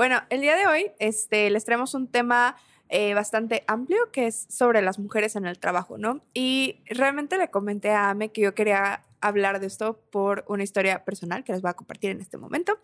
[0.00, 2.56] Bueno, el día de hoy este, les traemos un tema
[2.88, 6.22] eh, bastante amplio que es sobre las mujeres en el trabajo, ¿no?
[6.32, 11.04] Y realmente le comenté a Ame que yo quería hablar de esto por una historia
[11.04, 12.78] personal que les voy a compartir en este momento.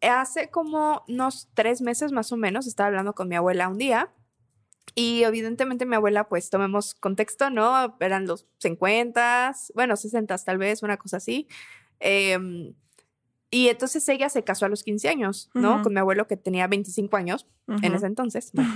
[0.00, 4.10] Hace como unos tres meses más o menos estaba hablando con mi abuela un día
[4.94, 7.98] y evidentemente mi abuela, pues tomemos contexto, ¿no?
[8.00, 11.48] Eran los 50, bueno, 60 tal vez, una cosa así.
[11.98, 12.72] Em,
[13.50, 15.74] y entonces ella se casó a los 15 años, ¿no?
[15.74, 15.82] Ujú.
[15.82, 17.46] Con mi abuelo que tenía 25 años
[17.82, 18.50] en ese entonces.
[18.52, 18.72] Bueno,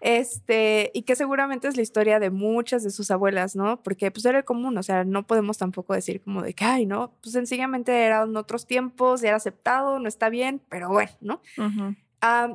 [0.00, 3.82] este, y que seguramente es la historia de muchas de sus abuelas, ¿no?
[3.82, 6.86] Porque pues era el común, o sea, no podemos tampoco decir como de que, ay,
[6.86, 7.12] ¿no?
[7.22, 11.40] Pues sencillamente eran otros tiempos, era aceptado, no está bien, pero bueno, ¿no?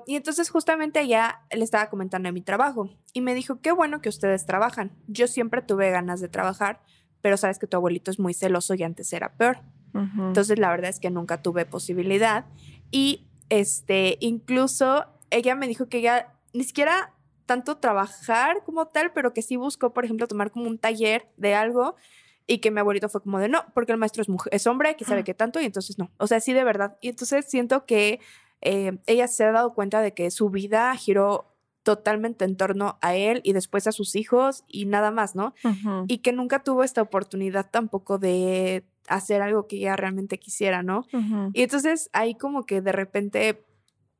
[0.05, 4.01] Y entonces justamente allá le estaba comentando de mi trabajo y me dijo, qué bueno
[4.01, 4.91] que ustedes trabajan.
[5.07, 6.81] Yo siempre tuve ganas de trabajar,
[7.22, 9.59] pero sabes que tu abuelito es muy celoso y antes era peor.
[9.95, 10.27] Ujú.
[10.27, 12.45] Entonces la verdad es que nunca tuve posibilidad.
[12.91, 17.13] Y este, incluso ella me dijo que ella ni siquiera
[17.45, 21.55] tanto trabajar como tal, pero que sí buscó, por ejemplo, tomar como un taller de
[21.55, 21.95] algo
[22.47, 24.95] y que mi abuelito fue como de no, porque el maestro es, mujer, es hombre,
[24.95, 26.11] que sabe qué tanto, y entonces no.
[26.17, 26.97] O sea, sí de verdad.
[27.01, 28.19] Y entonces siento que
[28.61, 33.16] eh, ella se ha dado cuenta de que su vida giró totalmente en torno a
[33.16, 35.53] él y después a sus hijos y nada más, ¿no?
[35.63, 36.05] Ujú.
[36.07, 41.05] Y que nunca tuvo esta oportunidad tampoco de hacer algo que ella realmente quisiera, ¿no?
[41.13, 41.51] Ujú.
[41.53, 43.63] Y entonces ahí como que de repente,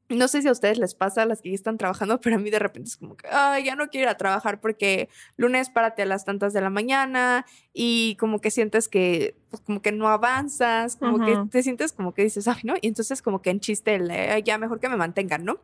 [0.10, 2.40] no sé si a ustedes les pasa a las que ya están trabajando, pero a
[2.40, 5.70] mí de repente es como que, ay, ya no quiero ir a trabajar porque lunes
[5.70, 9.92] párate a las tantas de la mañana y como que sientes que, pues, como que
[9.92, 12.76] no avanzas, como que te sientes como que dices, ay, ¿no?
[12.80, 15.60] Y entonces como que en chiste, el, "Ay, ya mejor que me mantengan, ¿no?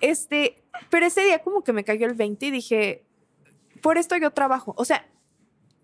[0.00, 3.04] Este, pero ese día como que me cayó el 20 y dije,
[3.80, 4.74] por esto yo trabajo.
[4.76, 5.06] O sea,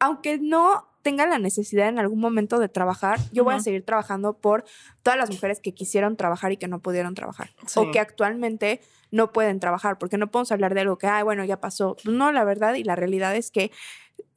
[0.01, 4.35] aunque no tenga la necesidad en algún momento de trabajar, yo voy a seguir trabajando
[4.35, 4.65] por
[5.03, 7.51] todas las mujeres que quisieron trabajar y que no pudieron trabajar.
[7.77, 8.81] O que actualmente
[9.11, 11.97] no pueden trabajar, porque no podemos hablar de algo que, ay, bueno, ya pasó.
[12.03, 13.71] Pues No, la verdad y la realidad es que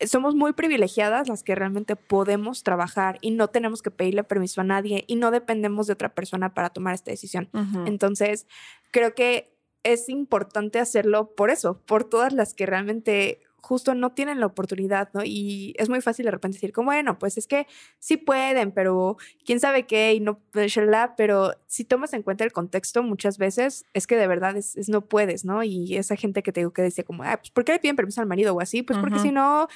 [0.05, 4.63] somos muy privilegiadas las que realmente podemos trabajar y no tenemos que pedirle permiso a
[4.63, 7.49] nadie y no dependemos de otra persona para tomar esta decisión.
[7.85, 8.47] Entonces,
[8.91, 9.53] creo que
[9.83, 15.09] es importante hacerlo por eso, por todas las que realmente justo no tienen la oportunidad,
[15.13, 15.21] ¿no?
[15.23, 17.65] Y es muy fácil de repente decir, como, bueno, pues es que
[17.97, 19.15] sí pueden, pero
[19.45, 23.37] quién sabe qué, y no, pues, shalala", pero si tomas en cuenta el contexto, muchas
[23.37, 25.63] veces es que de verdad es, es no puedes, ¿no?
[25.63, 27.95] Y esa gente que te digo que decía como, ah, pues ¿por qué le piden
[27.95, 28.83] permiso al marido o así?
[28.83, 29.69] Pues porque si no,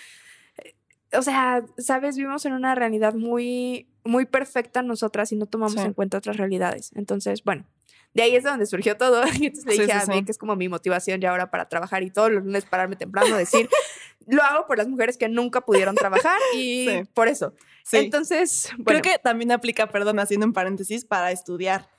[1.14, 5.86] o sea, sabes, vivimos en una realidad muy, muy perfecta nosotras y no tomamos Sí.
[5.86, 6.92] en cuenta otras realidades.
[6.96, 7.66] Entonces, bueno,
[8.14, 9.24] de ahí es de donde surgió todo.
[9.40, 11.70] Y entonces le dije sí, a mí que es como mi motivación ya ahora para
[11.70, 13.70] trabajar y todos los lunes pararme temprano, decir,
[14.28, 17.54] lo hago por las mujeres que nunca pudieron trabajar y por eso.
[17.92, 21.90] Entonces, bueno, Creo que también aplica, perdón, haciendo un paréntesis, para estudiar.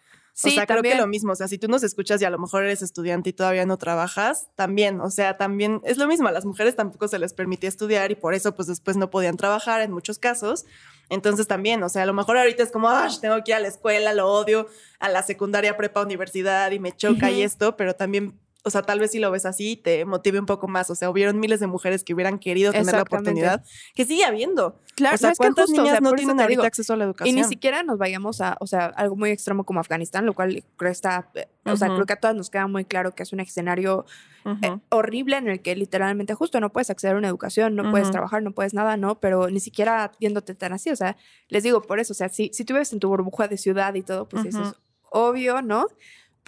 [0.40, 1.32] Sí, o sea, creo que lo mismo.
[1.32, 3.76] O sea, si tú nos escuchas y a lo mejor eres estudiante y todavía no
[3.76, 6.28] trabajas, también, o sea, también es lo mismo.
[6.28, 9.36] A las mujeres tampoco se les permitía estudiar y por eso, pues después no podían
[9.36, 10.64] trabajar en muchos casos.
[11.10, 13.60] Entonces también, o sea, a lo mejor ahorita es como, "Ay, tengo que ir a
[13.60, 14.66] la escuela, lo odio,
[15.00, 18.38] a la secundaria, prepa, universidad y me choca y esto, pero también,
[18.68, 20.88] o sea, tal vez si lo ves así, te motive un poco más.
[20.90, 23.64] O sea, hubieron miles de mujeres que hubieran querido tener la oportunidad,
[23.94, 24.78] que sigue habiendo.
[24.94, 26.62] Claro, o sea, no, es que ¿cuántas justo, o niñas sea, no tienen ahorita digo,
[26.64, 27.36] acceso a la Y educación?
[27.36, 30.92] ni siquiera nos vayamos a, o sea, algo muy extremo como Afganistán, lo cual creo
[30.92, 31.30] está,
[31.64, 34.06] o sea, creo que a todas nos queda muy claro que es un escenario
[34.44, 38.10] eh, horrible en el que literalmente justo no puedes acceder a una educación, no puedes
[38.10, 39.20] trabajar, no puedes nada, ¿no?
[39.20, 41.16] Pero ni siquiera yéndote tan así, o sea,
[41.48, 43.94] les digo por eso, o sea, si, si tú vives en tu burbuja de ciudad
[43.94, 44.74] y todo, pues dices,
[45.10, 45.86] obvio, ¿no?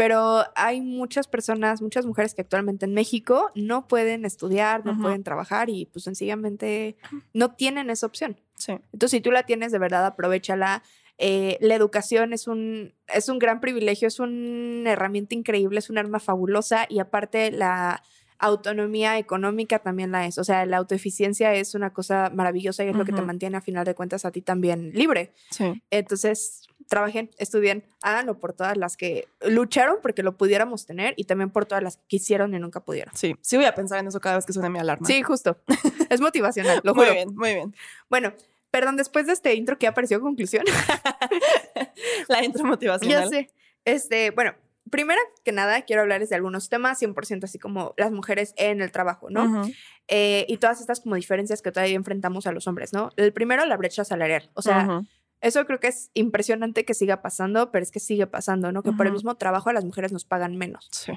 [0.01, 5.23] Pero hay muchas personas, muchas mujeres que actualmente en México no pueden estudiar, no pueden
[5.23, 6.97] trabajar y pues sencillamente
[7.35, 8.41] no tienen esa opción.
[8.55, 8.73] Sí.
[8.95, 10.83] Entonces, si tú la tienes de verdad, aprovechala.
[11.19, 15.99] Eh, la educación es un, es un gran privilegio, es una herramienta increíble, es un
[15.99, 18.03] arma fabulosa y aparte la
[18.39, 20.39] autonomía económica también la es.
[20.39, 23.61] O sea, la autoeficiencia es una cosa maravillosa y es lo que te mantiene a
[23.61, 25.35] final de cuentas a ti también libre.
[25.51, 25.83] Sí.
[25.91, 31.49] Entonces, trabajen, estudien, háganlo por todas las que lucharon porque lo pudiéramos tener y también
[31.51, 33.17] por todas las que quisieron y nunca pudieron.
[33.17, 35.07] Sí, sí voy a pensar en eso cada vez que suene mi alarma.
[35.07, 35.57] Sí, justo.
[36.11, 37.15] es motivacional, lo muy juro.
[37.15, 37.75] bien, muy bien.
[38.11, 38.35] Bueno,
[38.73, 40.65] perdón, después de este intro que apareció conclusión.
[42.29, 43.29] La intro Ya motivacional.
[43.31, 43.51] sé.
[43.85, 44.55] Este, bueno,
[44.91, 48.91] primero que nada, quiero hablarles de algunos temas 100% así como las mujeres en el
[48.91, 49.65] trabajo, ¿no?
[50.09, 53.11] Eh, y todas estas como diferencias que todavía enfrentamos a los hombres, ¿no?
[53.17, 54.51] El primero, la brecha salarial.
[54.55, 55.03] O sea.
[55.41, 58.83] Eso creo que es impresionante que siga pasando, pero es que sigue pasando, ¿no?
[58.83, 60.89] Que por el mismo trabajo a las mujeres nos pagan menos.
[60.93, 61.13] Sí.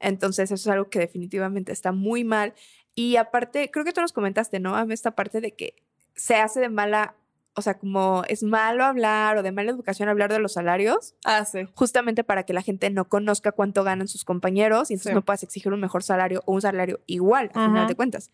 [0.00, 2.54] Entonces, eso es algo que definitivamente está muy mal.
[2.94, 4.74] Y aparte, creo que tú nos comentaste, ¿no?
[4.76, 5.76] A mí esta parte de que
[6.14, 7.14] se hace de mala,
[7.54, 11.44] o sea, como es malo hablar o de mala educación hablar de los salarios, Ah,
[11.44, 11.60] sí.
[11.74, 15.14] justamente para que la gente no conozca cuánto ganan sus compañeros y entonces Sí.
[15.14, 18.30] no puedas exigir un mejor salario o un salario igual, a final de cuentas.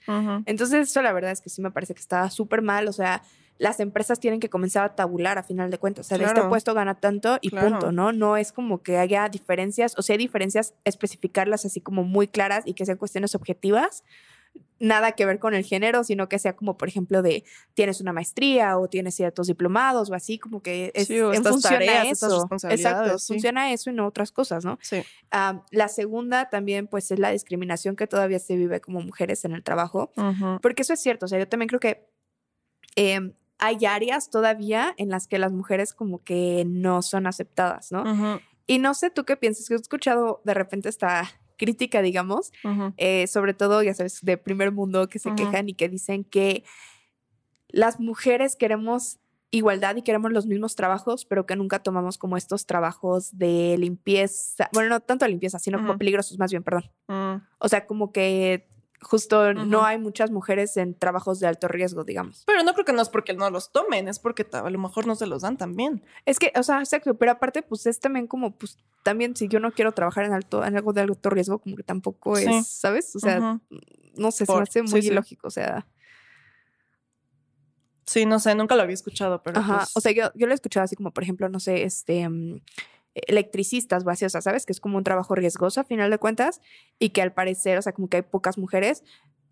[0.46, 2.88] Entonces, eso la verdad es que sí me parece que está súper mal.
[2.88, 3.22] O sea,
[3.58, 6.06] las empresas tienen que comenzar a tabular a final de cuentas.
[6.06, 6.48] O sea, de este Claro.
[6.48, 7.70] puesto gana tanto y Claro.
[7.70, 8.12] punto, ¿no?
[8.12, 12.64] No es como que haya diferencias, o sea, hay diferencias, especificarlas así como muy claras
[12.66, 14.04] y que sean cuestiones objetivas.
[14.80, 17.42] Nada que ver con el género, sino que sea como, por ejemplo, de
[17.74, 21.38] tienes una maestría o tienes ciertos diplomados o así, como que es, Sí, o en
[21.38, 22.48] estas función a tareas, eso.
[22.70, 23.34] Exacto, sí.
[23.34, 24.78] funciona eso y no otras cosas, ¿no?
[24.80, 25.02] Sí.
[25.32, 29.52] Ah, la segunda también, pues, es la discriminación que todavía se vive como mujeres en
[29.52, 30.12] el trabajo.
[30.16, 30.60] Ujú.
[30.62, 32.08] Porque eso es cierto, o sea, yo también creo que
[32.96, 38.40] em, hay áreas todavía en las que las mujeres como que no son aceptadas, ¿no?
[38.66, 41.24] Y no sé tú qué piensas, que he escuchado de repente esta
[41.56, 42.52] crítica, digamos,
[42.96, 46.64] eh, sobre todo, ya sabes, de primer mundo que se quejan y que dicen que
[47.68, 49.18] las mujeres queremos
[49.50, 54.68] igualdad y queremos los mismos trabajos, pero que nunca tomamos como estos trabajos de limpieza,
[54.72, 56.90] bueno, no tanto de limpieza, sino como peligrosos más bien, perdón.
[57.58, 58.68] O sea, como que
[59.00, 62.42] justo no hay muchas mujeres en trabajos de alto riesgo, digamos.
[62.46, 65.06] Pero no creo que no es porque no los tomen, es porque a lo mejor
[65.06, 66.02] no se los dan también.
[66.26, 69.60] Es que, o sea, exacto, pero aparte, pues es también como, pues también si yo
[69.60, 72.46] no quiero trabajar en alto, en algo de alto riesgo, como que tampoco Sí.
[72.46, 73.14] es, ¿sabes?
[73.14, 73.60] O sea,
[74.16, 75.08] no sé, se me Por- hace muy sí.
[75.08, 75.86] ilógico, o sea,
[78.06, 80.52] Sí, no sé, nunca lo había escuchado, pero ajá, pues, o sea, yo, yo lo
[80.52, 82.60] he escuchado así como, por ejemplo, no sé, este, mm,
[83.26, 84.66] electricistas o así, ¿sabes?
[84.66, 86.60] Que es como un trabajo riesgoso a final de cuentas
[86.98, 89.04] y que al parecer, o sea, como que hay pocas mujeres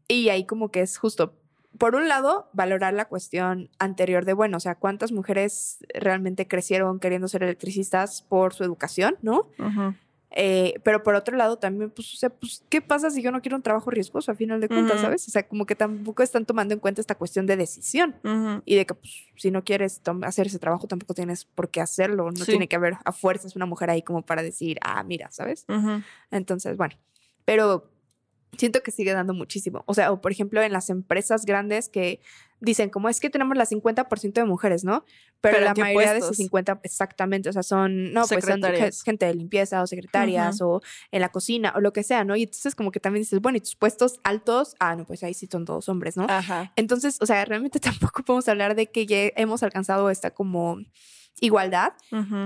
[0.08, 1.34] y ahí como que es justo,
[1.78, 7.00] por un lado, valorar la cuestión anterior de, bueno, o sea, cuántas mujeres realmente crecieron
[7.00, 9.48] queriendo ser electricistas por su educación, ¿no?
[9.58, 9.94] ujú.
[10.32, 13.40] Eh, pero por otro lado también, pues, o sea, pues, ¿qué pasa si yo no
[13.40, 15.02] quiero un trabajo riesgoso a final de cuentas, Ujú.
[15.06, 15.26] sabes?
[15.28, 18.60] O sea, como que tampoco están tomando en cuenta esta cuestión de decisión Ujú.
[18.66, 22.30] y de que, pues, si no quieres hacer ese trabajo, tampoco tienes por qué hacerlo.
[22.30, 22.52] No Sí.
[22.52, 25.64] tiene que haber a fuerzas una mujer ahí como para decir, ah, mira, ¿sabes?
[25.68, 26.02] Ujú.
[26.30, 26.96] Entonces, bueno,
[27.44, 27.90] pero
[28.58, 29.84] siento que sigue dando muchísimo.
[29.86, 32.20] O sea, o por ejemplo, en las empresas grandes que
[32.60, 35.04] dicen, como es que tenemos la 50% de mujeres, ¿no?
[35.40, 38.62] Pero, ¿Pero en la mayoría de esos 50, exactamente, o sea, son, no, pues son
[39.04, 42.36] gente de limpieza o secretarias o en la cocina o lo que sea, ¿no?
[42.36, 45.34] Y entonces como que también dices, bueno, y tus puestos altos, ah, no, pues ahí
[45.34, 46.26] sí son todos hombres, ¿no?
[46.28, 46.72] Ajá.
[46.76, 50.78] Entonces, o sea, realmente tampoco podemos hablar de que ya hemos alcanzado esta como
[51.40, 51.92] igualdad.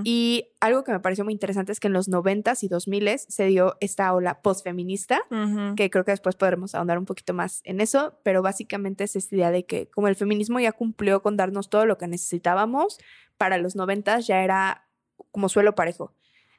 [0.05, 3.47] Y algo que me pareció muy interesante es que en los 90s y 2000s se
[3.47, 5.75] dio esta ola postfeminista, Ujú.
[5.77, 9.37] que creo que después podremos ahondar un poquito más en eso, pero básicamente es esta
[9.37, 12.99] idea de que como el feminismo ya cumplió con darnos todo lo que necesitábamos,
[13.37, 14.87] para los 90s ya era
[15.31, 16.13] como suelo parejo.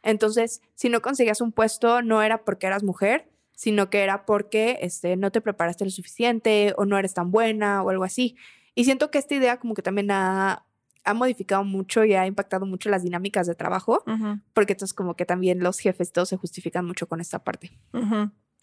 [0.04, 4.80] Entonces, si no conseguías un puesto, no era porque eras mujer, sino que era porque
[4.81, 8.36] este, no te preparaste lo suficiente o no eres tan buena o algo así.
[8.74, 10.66] Y siento que esta idea como que también ha,
[11.03, 14.03] ha modificado mucho y ha impactado mucho las dinámicas de trabajo,
[14.53, 17.71] porque entonces como que también los jefes todos se justifican mucho con esta parte.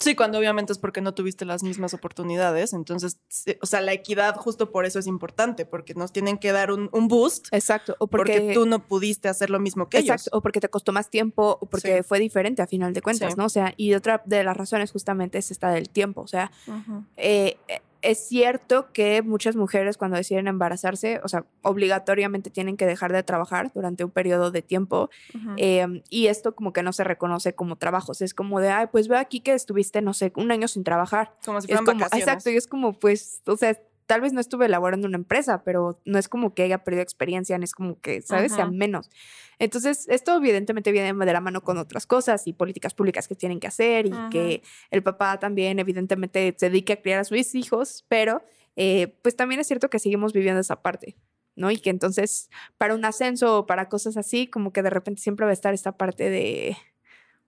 [0.00, 2.72] Sí, cuando obviamente es porque no tuviste las mismas oportunidades.
[2.72, 3.18] Entonces,
[3.60, 6.88] o sea, la equidad justo por eso es importante, porque nos tienen que dar un,
[6.92, 10.40] un boost Exacto, o porque, porque, tú no pudiste hacer lo mismo que Exacto, o
[10.40, 12.02] porque te costó más tiempo, o porque Sí.
[12.04, 13.38] fue diferente a final de cuentas, Sí.
[13.38, 13.46] ¿no?
[13.46, 17.04] O sea, y otra de las razones justamente es esta del tiempo, o sea, ellos.
[17.16, 17.56] Eh,
[18.02, 23.22] es cierto que muchas mujeres cuando deciden embarazarse, o sea, obligatoriamente tienen que dejar de
[23.22, 25.10] trabajar durante un periodo de tiempo
[25.56, 29.08] eh, y esto como que no se reconoce como trabajos, es como de, ay, pues
[29.08, 31.34] veo aquí que estuviste, no sé, un año sin trabajar.
[31.44, 32.26] como si Es fueran como, vacaciones.
[32.28, 33.78] exacto, y es como, pues, o sea,
[34.08, 37.58] tal vez no estuve elaborando una empresa, pero no es como que haya perdido experiencia,
[37.58, 38.54] no es como que, ¿sabes?
[38.54, 39.10] Sea menos.
[39.58, 43.60] Entonces, esto evidentemente viene de la mano con otras cosas y políticas públicas que tienen
[43.60, 48.06] que hacer y que el papá también evidentemente se dedique a criar a sus hijos,
[48.08, 48.42] pero
[48.76, 51.18] eh, pues también es cierto que seguimos viviendo esa parte.
[51.54, 51.70] ¿no?
[51.70, 52.48] Y que entonces
[52.78, 55.74] para un ascenso o para cosas así, como que de repente siempre va a estar
[55.74, 56.78] esta parte de,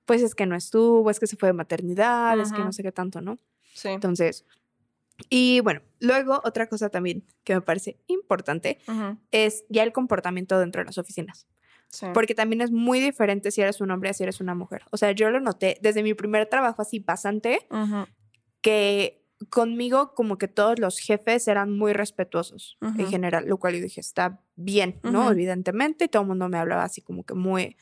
[0.04, 2.82] pues es que no estuvo, es que se fue de maternidad, es que no sé
[2.82, 3.38] qué tanto, ¿no?
[3.72, 3.88] Sí.
[3.88, 4.44] Entonces,
[5.28, 8.78] y bueno, luego otra cosa también que me parece importante
[9.30, 11.46] es ya el comportamiento dentro de las oficinas,
[11.88, 12.06] Sí.
[12.14, 14.82] porque también es muy diferente si eres un hombre a si eres una mujer.
[14.92, 17.66] O sea, yo lo noté desde mi primer trabajo así pasante,
[18.60, 23.80] que conmigo como que todos los jefes eran muy respetuosos en general, lo cual yo
[23.82, 25.30] dije, está bien, ¿no?
[25.32, 27.76] Evidentemente, todo el mundo me hablaba así como que muy,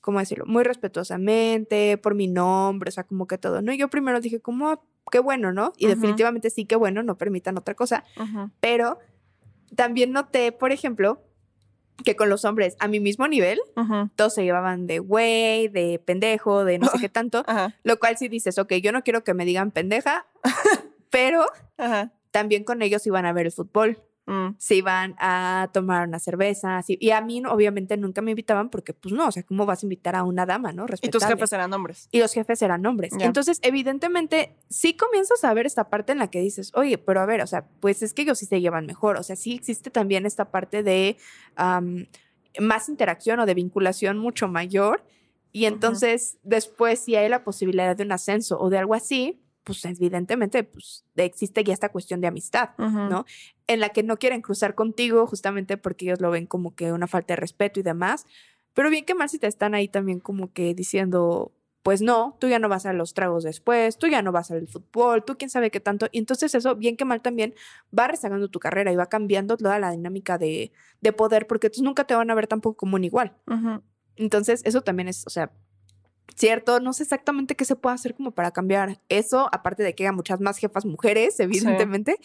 [0.00, 0.46] ¿cómo decirlo?
[0.46, 3.72] Muy respetuosamente, por mi nombre, o sea, como que todo, ¿no?
[3.72, 4.80] Y yo primero dije, como, "Ah,
[5.10, 5.72] qué bueno, ¿no?
[5.76, 8.04] Y definitivamente sí, qué bueno, no permitan otra cosa.
[8.60, 8.98] Pero
[9.74, 11.22] también noté, por ejemplo,
[12.04, 13.60] que con los hombres a mi mismo nivel,
[14.16, 17.44] todos se llevaban de güey, de pendejo, de no sé qué tanto,
[17.82, 20.26] lo cual sí dices, ok, yo no quiero que me digan pendeja,
[21.10, 21.46] pero
[22.30, 23.98] también con ellos iban a ver el fútbol,
[24.30, 24.54] Mm.
[24.58, 28.94] se iban a tomar una cerveza, así, y a mí obviamente nunca me invitaban porque
[28.94, 30.86] pues no, o sea, ¿cómo vas a invitar a una dama, no?
[31.02, 32.08] Y tus jefes eran hombres.
[32.12, 33.12] Y los jefes eran hombres.
[33.18, 37.26] Entonces, evidentemente, sí comienzas a ver esta parte en la que dices, oye, pero a
[37.26, 39.16] ver, o sea, pues es que ellos sí se llevan mejor.
[39.16, 41.16] O sea, sí existe también esta parte de
[42.60, 45.02] más interacción o de vinculación mucho mayor.
[45.50, 49.84] Y entonces, después, si hay la posibilidad de un ascenso o de algo así, pues
[49.84, 52.70] evidentemente, pues existe ya esta cuestión de amistad.
[52.78, 53.24] ¿no?
[53.70, 57.06] en la que no quieren cruzar contigo justamente porque ellos lo ven como que una
[57.06, 58.26] falta de respeto y demás.
[58.74, 61.52] Pero bien que mal si te están ahí también como que diciendo,
[61.84, 64.66] pues no, tú ya no vas a los tragos después, tú ya no vas al
[64.66, 66.08] fútbol, tú quién sabe qué tanto.
[66.10, 67.54] Y entonces eso, bien que mal también,
[67.96, 71.84] va rezagando tu carrera y va cambiando toda la dinámica de, de poder porque tú
[71.84, 73.36] nunca te van a ver tampoco como un igual.
[74.16, 75.52] Entonces eso también es, o sea,
[76.34, 80.04] cierto, no sé exactamente qué se puede hacer como para cambiar eso, aparte de que
[80.04, 82.16] haya muchas más jefas mujeres, evidentemente.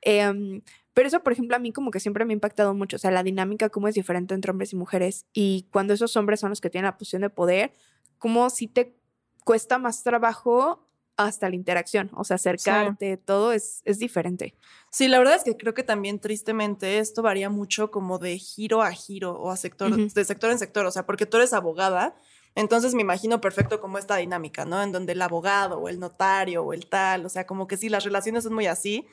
[0.00, 2.98] Em, pero eso, por ejemplo, a mí como que siempre me ha impactado mucho, o
[2.98, 5.26] sea, la dinámica, cómo es diferente entre hombres y mujeres.
[5.32, 7.72] Y cuando esos hombres son los que tienen la posición de poder,
[8.18, 8.96] como si te
[9.44, 14.56] cuesta más trabajo hasta la interacción, o sea, acercarte, todo es, es diferente.
[14.90, 18.82] Sí, la verdad es que creo que también tristemente esto varía mucho como de giro
[18.82, 22.16] a giro o a sector, de sector en sector, o sea, porque tú eres abogada,
[22.54, 24.82] entonces me imagino perfecto como esta dinámica, ¿no?
[24.82, 27.88] En donde el abogado o el notario o el tal, o sea, como que sí,
[27.88, 29.06] las relaciones son muy así.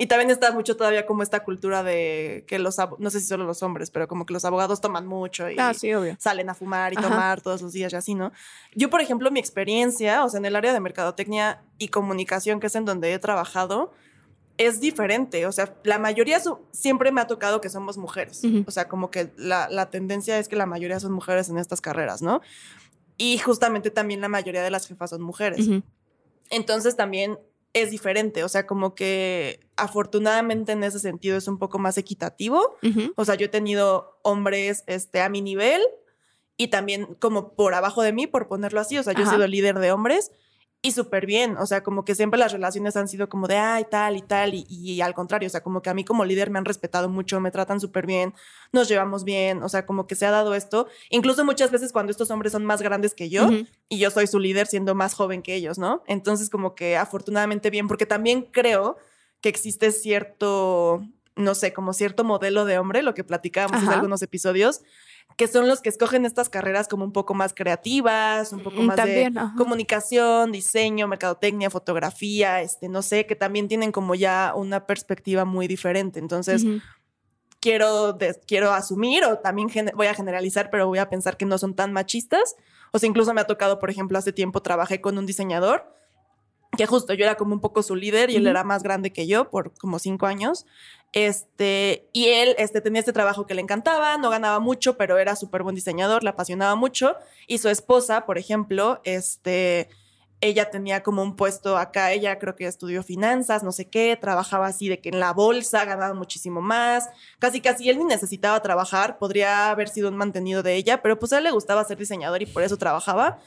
[0.00, 3.44] Y también está mucho todavía como esta cultura de que los, no sé si solo
[3.44, 5.90] los hombres, pero como que los abogados toman mucho y Ah, sí,
[6.20, 7.08] salen a fumar y Ajá.
[7.08, 8.30] tomar todos los días y así, ¿no?
[8.76, 12.68] Yo, por ejemplo, mi experiencia, o sea, en el área de mercadotecnia y comunicación, que
[12.68, 13.92] es en donde he trabajado,
[14.58, 15.46] es diferente.
[15.46, 18.42] O sea, la mayoría su- siempre me ha tocado que somos mujeres.
[18.66, 21.80] O sea, como que la, la tendencia es que la mayoría son mujeres en estas
[21.80, 22.40] carreras, ¿no?
[23.16, 25.66] Y justamente también la mayoría de las jefas son mujeres.
[26.50, 27.38] Entonces también
[27.72, 28.42] es diferente.
[28.44, 32.76] O sea, como que afortunadamente en ese sentido es un poco más equitativo.
[33.16, 35.82] O sea, yo he tenido hombres este, a mi nivel
[36.56, 38.98] y también como por abajo de mí, por ponerlo así.
[38.98, 40.32] O sea, yo he sido líder de hombres
[40.88, 41.56] y súper bien.
[41.56, 44.54] O sea, como que siempre las relaciones han sido como de, ay, tal y tal.
[44.54, 47.08] Y, y al contrario, o sea, como que a mí como líder me han respetado
[47.08, 48.34] mucho, me tratan súper bien,
[48.72, 49.62] nos llevamos bien.
[49.62, 50.88] O sea, como que se ha dado esto.
[51.10, 53.48] Incluso muchas veces cuando estos hombres son más grandes que yo
[53.88, 56.02] y yo soy su líder siendo más joven que ellos, ¿no?
[56.06, 58.96] Entonces, como que afortunadamente bien, porque también creo
[59.40, 61.02] que existe cierto,
[61.36, 64.82] no sé, como cierto modelo de hombre, lo que platicábamos en algunos episodios,
[65.36, 68.86] que son los que escogen estas carreras como un poco más creativas, un poco Mm,
[68.86, 69.54] más también, de ajá.
[69.56, 75.68] comunicación, diseño, mercadotecnia, fotografía, este, no sé, que también tienen como ya una perspectiva muy
[75.68, 76.18] diferente.
[76.18, 76.64] Entonces,
[77.60, 81.58] quiero, de- quiero asumir o también voy a generalizar, pero voy a pensar que no
[81.58, 82.56] son tan machistas.
[82.92, 85.94] O sea, incluso me ha tocado, por ejemplo, hace tiempo trabajé con un diseñador
[86.76, 89.26] que justo yo era como un poco su líder y él era más grande que
[89.26, 90.66] yo por como cinco años.
[91.12, 95.36] Este, y él este, tenía este trabajo que le encantaba, no ganaba mucho, pero era
[95.36, 97.16] súper buen diseñador, le apasionaba mucho.
[97.46, 99.88] Y su esposa, por ejemplo, este,
[100.40, 104.66] ella tenía como un puesto acá, ella creo que estudió finanzas, no sé qué, trabajaba
[104.66, 109.18] así de que en la bolsa ganaba muchísimo más, casi casi él ni necesitaba trabajar,
[109.18, 112.42] podría haber sido un mantenido de ella, pero pues a él le gustaba ser diseñador
[112.42, 113.38] y por eso trabajaba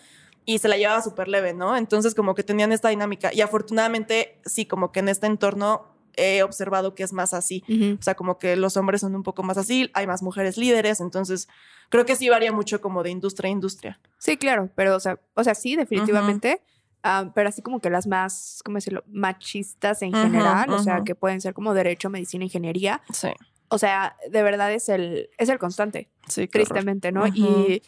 [0.43, 1.77] y se la llevaba súper leve, ¿no?
[1.77, 6.43] Entonces como que tenían esta dinámica y afortunadamente sí, como que en este entorno he
[6.43, 7.63] observado que es más así.
[7.99, 10.99] O sea, como que los hombres son un poco más así, hay más mujeres líderes,
[11.01, 11.47] entonces
[11.89, 13.99] creo que sí varía mucho como de industria a industria.
[14.17, 16.61] Sí, claro, pero o sea, o sea, sí, definitivamente.
[17.03, 19.03] ah, pero así como que las más, ¿cómo decirlo?
[19.07, 23.01] Machistas en general, o sea, que pueden ser como derecho, medicina, ingeniería.
[23.11, 23.29] Sí,
[23.69, 26.41] O sea, de verdad es el, es el constante, sí.
[26.41, 26.51] horror.
[26.51, 27.25] tristemente, ¿no?
[27.27, 27.81] Y,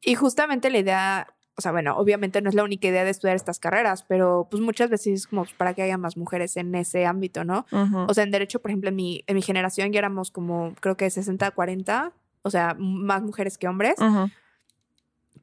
[0.00, 3.34] y justamente la idea, o sea, bueno, obviamente no es la única idea de estudiar
[3.34, 7.04] estas carreras, pero pues muchas veces es como para que haya más mujeres en ese
[7.04, 7.66] ámbito, ¿no?
[8.06, 10.96] O sea, en derecho, por ejemplo, en mi, en mi generación ya éramos como, creo
[10.96, 12.12] que 60, 40,
[12.42, 13.96] o sea, más mujeres que hombres.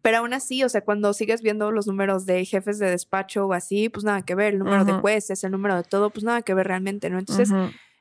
[0.02, 3.52] Pero aún así, o sea, cuando sigues viendo los números de jefes de despacho o
[3.52, 6.44] así, pues nada que ver, el número de jueces, el número de todo, pues nada
[6.44, 7.20] que ver realmente, ¿no?
[7.20, 7.52] Entonces,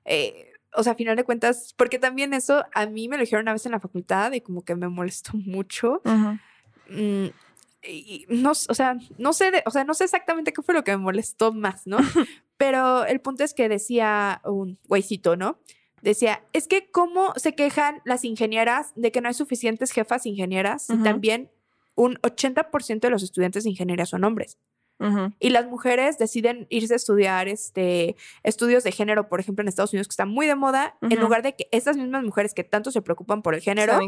[0.04, 3.42] eh, o sea, a final de cuentas, porque también eso a mí me lo dijeron
[3.42, 6.00] una vez en la facultad y como que me molestó mucho.
[6.90, 7.26] Mm,
[7.86, 10.84] y no, o sea, no sé, de- o sea, no sé exactamente qué fue lo
[10.84, 11.98] que me molestó más, ¿no?
[12.56, 15.58] Pero el punto es que decía un güeycito, ¿no?
[16.02, 20.88] Decía, es que cómo se quejan las ingenieras de que no hay suficientes jefas ingenieras
[20.90, 21.50] y también
[21.94, 24.58] un 80% de los estudiantes de ingeniería son hombres.
[25.38, 29.92] Y las mujeres deciden irse a estudiar este, estudios de género, por ejemplo, en Estados
[29.92, 32.90] Unidos, que está muy de moda, en lugar de que estas mismas mujeres que tanto
[32.90, 33.98] se preocupan por el género,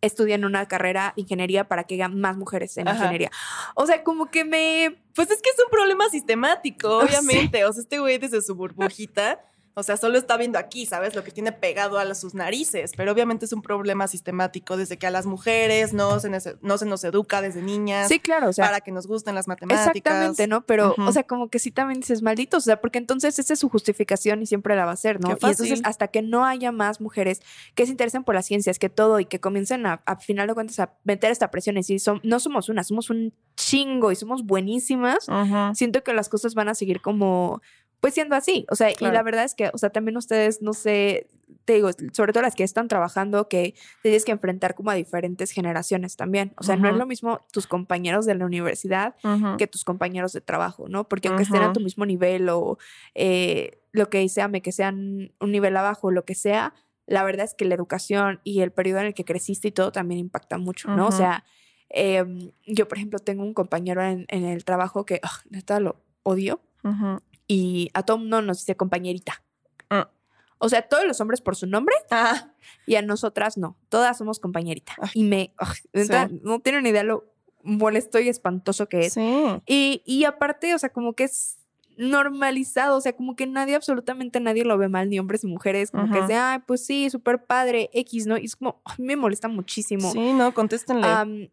[0.00, 2.98] estudien una carrera de ingeniería para que haya más mujeres en Ajá.
[2.98, 3.30] ingeniería.
[3.74, 4.98] O sea, como que me...
[5.14, 7.06] Pues es que es un problema sistemático, Sí.
[7.06, 7.64] obviamente.
[7.64, 9.40] O sea, este güey desde su burbujita,
[9.74, 11.14] o sea, solo está viendo aquí, ¿sabes?
[11.14, 12.92] Lo que tiene pegado a sus narices.
[12.96, 16.78] Pero obviamente es un problema sistemático desde que a las mujeres no se, nos- no
[16.78, 18.66] se nos educa desde niñas Sí, claro, o sea...
[18.66, 19.88] para que nos gusten las matemáticas.
[19.96, 20.62] Exactamente, ¿no?
[20.66, 23.58] Pero, o sea, como que sí también dices malditos, o sea, porque entonces esa es
[23.60, 25.28] su justificación y siempre la va a ser, ¿no?
[25.28, 27.40] Qué Y entonces, hasta que no haya más mujeres
[27.74, 30.54] que se interesen por las ciencias, que todo, y que comiencen a, a final de
[30.54, 34.16] cuentas, a meter esta presión y decir, son, no somos una, somos un chingo y
[34.16, 35.26] somos buenísimas,
[35.74, 37.60] siento que las cosas van a seguir como,
[38.02, 38.66] pues siendo así.
[38.68, 41.28] O sea, y la verdad es que, o sea, también ustedes, no sé,
[41.64, 44.94] te digo, sobre todo las que están trabajando, que te tienes que enfrentar como a
[44.94, 46.52] diferentes generaciones también.
[46.56, 49.14] O sea, no es lo mismo tus compañeros de la universidad
[49.56, 51.08] que tus compañeros de trabajo, ¿no?
[51.08, 52.76] Porque aunque estén a tu mismo nivel o
[53.14, 56.74] eh, lo que sea, que sean un nivel abajo, lo que sea,
[57.06, 59.92] la verdad es que la educación y el periodo en el que creciste y todo
[59.92, 61.06] también impacta mucho, ¿no?
[61.06, 61.44] O sea,
[61.88, 66.02] em, yo, por ejemplo, tengo un compañero en, en el trabajo que, ah, neta, lo
[66.24, 66.60] odio.
[67.46, 69.42] Y a todo mundo nos dice compañerita.
[69.90, 70.02] Mm.
[70.58, 72.52] O sea, todos los hombres por su nombre Ah,
[72.86, 73.76] y a nosotras no.
[73.88, 74.94] Todas somos compañerita.
[75.00, 75.10] Ay.
[75.14, 76.40] Y me, ah, neta, Sí.
[76.44, 77.32] no tienen idea lo
[77.64, 79.12] molesto y espantoso que es.
[79.14, 79.44] sí.
[79.66, 81.58] Y, y aparte, o sea, como que es
[81.96, 85.90] normalizado, o sea, como que nadie, absolutamente nadie lo ve mal, ni hombres ni mujeres,
[85.90, 88.38] como que es de, ay, pues sí, súper padre, X, ¿no?
[88.38, 90.10] Y es como, me molesta muchísimo.
[90.10, 91.06] Sí, no, contéstenle.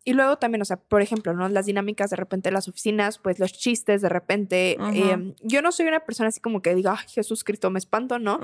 [0.03, 1.49] Y luego también, o sea, por ejemplo, ¿no?
[1.49, 4.77] Las dinámicas de repente de las oficinas, pues los chistes de repente.
[4.93, 8.19] Em, yo no soy una persona así como que diga, ay, Jesús Cristo, me espanto,
[8.19, 8.39] ¿no?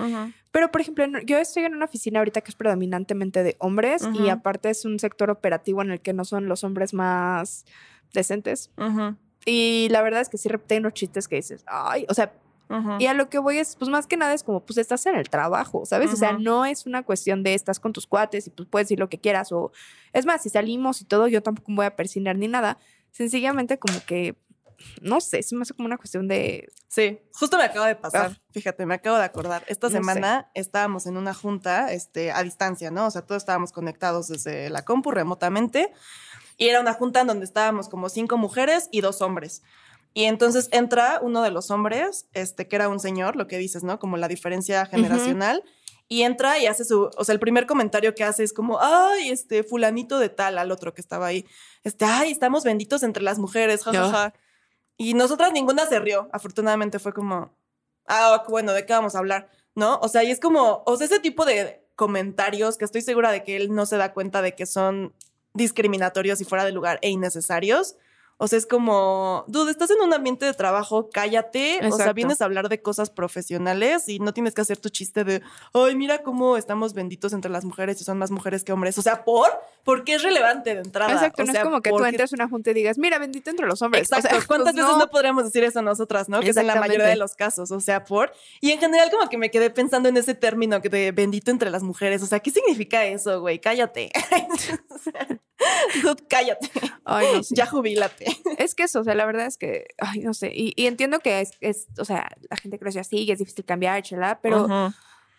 [0.51, 4.29] Pero, por ejemplo, yo estoy en una oficina ahorita que es predominantemente de hombres y
[4.29, 7.65] aparte es un sector operativo en el que no son los hombres más
[8.13, 8.71] decentes.
[8.77, 9.15] Ujú.
[9.45, 12.33] Y la verdad es que sí repiten unos chistes que dices, ay, o sea,
[12.67, 12.97] Ujú.
[12.99, 15.15] y a lo que voy es, pues más que nada es como, pues estás en
[15.15, 16.11] el trabajo, ¿sabes?
[16.11, 18.99] O sea, no es una cuestión de estás con tus cuates y pues puedes decir
[18.99, 19.71] lo que quieras o,
[20.13, 22.79] es más, si salimos y todo, yo tampoco me voy a persignar ni nada.
[23.11, 24.35] Sencillamente como que,
[25.01, 28.31] no sé, se me hace como una cuestión de, Sí, justo me acaba de pasar.
[28.33, 28.41] Ah.
[28.51, 29.65] Fíjate, me acabo de acordar.
[29.67, 29.97] Esta No sé.
[29.97, 33.07] semana estábamos en una junta este, a distancia, ¿no?
[33.07, 35.91] O sea, todos estábamos conectados desde la compu remotamente.
[36.57, 39.61] Y era una junta en donde estábamos como cinco mujeres y dos hombres.
[40.13, 43.83] Y entonces entra uno de los hombres, este, que era un señor, lo que dices,
[43.83, 43.99] ¿no?
[43.99, 45.63] Como la diferencia generacional.
[46.07, 49.29] Y entra y hace su, o sea, el primer comentario que hace es como, ay,
[49.29, 51.45] este, fulanito de tal, al otro que estaba ahí.
[51.83, 54.33] Este, ay, estamos benditos entre las mujeres, jajaja.
[54.97, 56.29] Y nosotras ninguna se rió.
[56.31, 57.53] Afortunadamente fue como,
[58.07, 59.49] ah, bueno, ¿de qué vamos a hablar?
[59.73, 59.99] ¿No?
[59.99, 63.43] O sea, y es como, o sea, ese tipo de comentarios que estoy segura de
[63.43, 65.13] que él no se da cuenta de que son
[65.55, 67.95] discriminatorios y fuera de lugar e innecesarios.
[68.37, 71.79] O sea, es como, dude, estás en un ambiente de trabajo, cállate.
[71.87, 75.23] O sea, vienes a hablar de cosas profesionales y no tienes que hacer tu chiste
[75.23, 75.41] de,
[75.73, 78.97] ay, mira cómo estamos benditos entre las mujeres y son más mujeres que hombres.
[78.97, 79.49] O sea, ¿por?
[79.85, 81.13] Porque es relevante de entrada.
[81.13, 83.19] exacto, O no sea, es como que tú entres a una junta y digas, mira,
[83.19, 84.03] bendito entre los hombres.
[84.03, 84.43] O sea, Exacto.
[84.47, 85.09] ¿Cuántas pues, veces no.
[85.09, 86.41] podríamos decir eso nosotras, no?
[86.41, 87.71] Que es en la mayoría de los casos.
[87.71, 88.33] O sea, por.
[88.59, 91.69] Y en general, como que me quedé pensando en ese término que de bendito entre
[91.69, 92.21] las mujeres.
[92.21, 93.59] O sea, ¿qué significa eso, güey?
[93.59, 94.11] Cállate.
[96.03, 96.69] Dude, cállate.
[97.05, 97.41] Ay, no.
[97.49, 98.24] Ya jubílate.
[98.59, 101.19] Es que eso, o sea, la verdad es que, ay, no sé, y, y entiendo
[101.19, 104.67] que es, es, o sea, la gente creció así y es difícil cambiar, chala, pero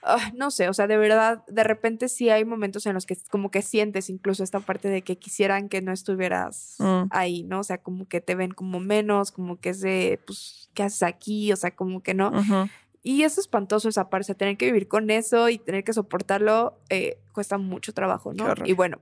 [0.03, 3.17] ay, no sé, o sea, de verdad, de repente sí hay momentos en los que
[3.31, 7.05] como que sientes incluso esta parte de que quisieran que no estuvieras Mm.
[7.11, 7.61] ahí, ¿no?
[7.61, 11.03] O sea, como que te ven como menos, como que es de, pues, ¿qué haces
[11.03, 11.53] aquí?
[11.53, 12.29] O sea, como que no.
[12.29, 12.69] Ujú.
[13.03, 15.93] Y es espantoso esa parte, o sea, tener que vivir con eso y tener que
[15.93, 18.53] soportarlo eh, cuesta mucho trabajo, ¿no?
[18.65, 18.99] Y bueno,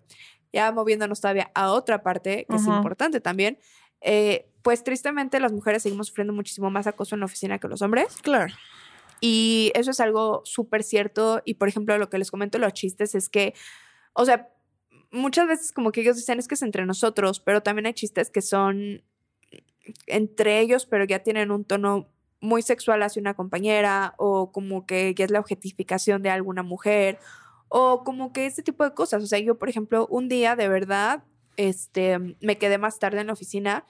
[0.54, 3.58] ya moviéndonos todavía a otra parte que es importante también,
[4.00, 7.82] eh, pues tristemente las mujeres seguimos sufriendo muchísimo más acoso en la oficina que los
[7.82, 8.16] hombres.
[8.22, 8.54] Claro.
[9.20, 11.42] Y eso es algo súper cierto.
[11.44, 13.54] Y por ejemplo, lo que les comento los chistes es que,
[14.12, 14.48] o sea,
[15.10, 18.30] muchas veces como que ellos dicen es que es entre nosotros, pero también hay chistes
[18.30, 19.02] que son
[20.06, 22.08] entre ellos, pero ya tienen un tono
[22.40, 27.18] muy sexual hacia una compañera o como que ya es la objetificación de alguna mujer
[27.68, 29.22] o como que ese tipo de cosas.
[29.22, 31.24] O sea, yo, por ejemplo, un día de verdad,
[31.56, 33.84] este, me quedé más tarde en la oficina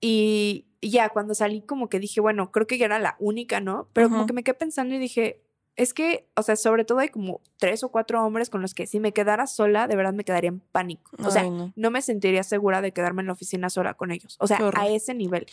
[0.00, 3.88] y ya cuando salí como que dije, bueno, creo que ya era la única, ¿no?
[3.92, 5.42] Pero como que me quedé pensando y dije,
[5.76, 8.86] es que, o sea, sobre todo hay como tres o cuatro hombres con los que
[8.86, 11.10] si me quedara sola, de verdad me quedaría en pánico.
[11.24, 11.72] O sea, Ay, no.
[11.74, 14.36] no me sentiría segura de quedarme en la oficina sola con ellos.
[14.40, 15.46] O sea, a ese nivel.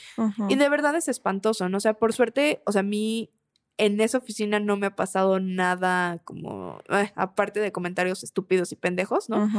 [0.50, 1.78] Y de verdad es espantoso, ¿no?
[1.78, 3.32] O sea, por suerte, o sea, a mí
[3.78, 8.76] en esa oficina no me ha pasado nada como, eh, aparte de comentarios estúpidos y
[8.76, 9.50] pendejos, ¿no?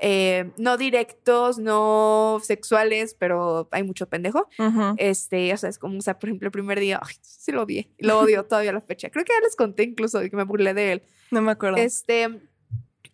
[0.00, 4.48] Eh, no directos, no sexuales, pero hay mucho pendejo.
[4.96, 7.62] Este, o sea, es como, o sea, por ejemplo, el primer día, ay, sí lo
[7.62, 9.10] odié, lo odio todavía a la fecha.
[9.10, 11.02] Creo que ya les conté incluso de que me burlé de él.
[11.30, 11.76] No me acuerdo.
[11.76, 12.40] Este,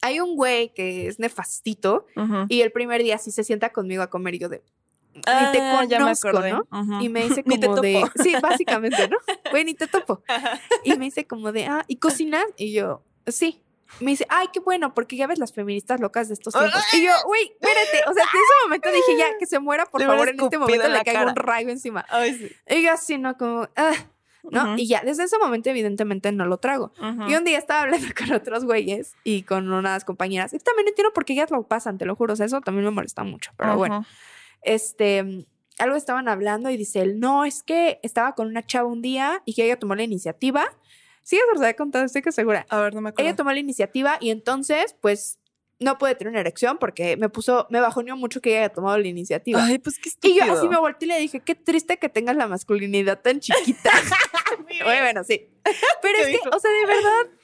[0.00, 2.06] hay un güey que es nefastito
[2.48, 4.62] y el primer día sí se sienta conmigo a comer y yo de,
[5.18, 6.52] ni te Ah, ya me conozco, acordé.
[6.52, 6.66] ¿no?
[6.70, 7.00] Ujú.
[7.02, 9.16] Y me dice como de, sí, básicamente, ¿no?
[9.50, 10.22] Güey, ni te topo.
[10.84, 12.44] Y me dice como de, ah, ¿y cocinas?
[12.56, 13.62] Y yo, sí.
[14.00, 16.82] Me dice, ay, qué bueno, porque ya ves las feministas locas de estos tiempos.
[16.92, 18.10] Y yo, güey, espérate.
[18.10, 20.58] O sea, en ese momento dije, ya, que se muera, por Le favor, en este
[20.58, 22.04] momento en le caiga un rayo encima.
[22.10, 22.52] Ay, sí.
[22.68, 23.38] Y yo así, ¿no?
[23.38, 23.94] Como, ah,
[24.42, 24.62] ¿no?
[24.64, 24.74] Ujú.
[24.76, 26.92] Y ya, desde ese momento, evidentemente, no lo trago.
[27.00, 27.30] Ujú.
[27.30, 30.52] Y un día estaba hablando con otros güeyes y con unas compañeras.
[30.52, 32.34] Y también entiendo por qué ellas lo pasan, te lo juro.
[32.34, 33.52] O sea, eso también me molesta mucho.
[33.56, 34.06] Pero bueno, Ujú.
[34.62, 35.46] Este,
[35.78, 39.42] algo estaban hablando y dice él, no, es que estaba con una chava un día
[39.44, 40.66] y que ella tomó la iniciativa.
[41.22, 42.66] Sí, es verdad, he contado, estoy que segura.
[42.70, 43.28] A ver, no me acuerdo.
[43.28, 45.38] Ella tomó la iniciativa y entonces, pues,
[45.80, 48.98] no pude tener una erección porque me puso, me bajoneó mucho que ella haya tomado
[48.98, 49.64] la iniciativa.
[49.64, 50.46] Ay, pues qué y estúpido.
[50.46, 53.90] yo así me volteé y le dije, qué triste que tengas la masculinidad tan chiquita.
[54.66, 55.48] Muy bueno, sí.
[56.02, 57.37] Pero ¿Qué es que, o sea, de verdad,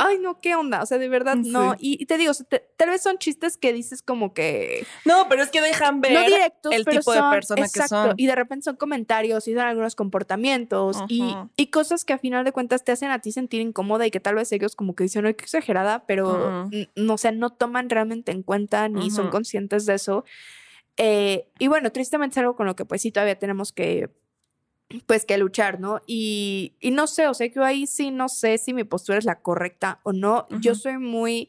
[0.00, 0.82] ay, no, qué onda.
[0.82, 1.72] O sea, de verdad, no.
[1.72, 1.76] Sí.
[1.98, 4.86] Y, y te digo, o sea, te- tal vez son chistes que dices como que
[5.04, 7.88] No, pero es que dejan ver no directos, el pero tipo de son- persona que
[7.88, 8.14] son.
[8.16, 12.44] Y de repente son comentarios y son algunos comportamientos y, y cosas que a final
[12.44, 15.04] de cuentas te hacen a ti sentir incómoda y que tal vez ellos como que
[15.04, 19.30] dicen, ay, qué exagerada, pero no, o sea, no toman realmente en cuenta ni son
[19.30, 20.24] conscientes de eso.
[20.96, 24.10] Eh, y bueno, tristemente es algo con lo que pues sí todavía tenemos que
[25.06, 26.00] pues que luchar, ¿no?
[26.06, 29.24] Y, y no sé, o sea, yo ahí sí no sé si mi postura es
[29.24, 30.46] la correcta o no.
[30.60, 31.48] Yo soy muy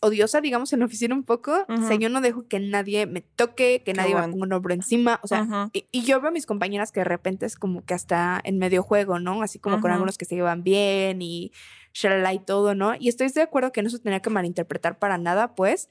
[0.00, 1.64] odiosa, digamos, en la oficina un poco.
[1.68, 4.32] O sea, yo no dejo que nadie me toque, que Qué nadie me bueno.
[4.32, 5.20] ponga un hombro encima.
[5.22, 7.94] O sea, y, y yo veo a mis compañeras que de repente es como que
[7.94, 9.42] hasta en medio juego, ¿no?
[9.42, 11.52] Así como con algunos que se llevan bien y
[11.94, 12.94] shalala y todo, ¿no?
[12.98, 15.88] Y estoy de acuerdo que no se tenía que malinterpretar para nada, pues.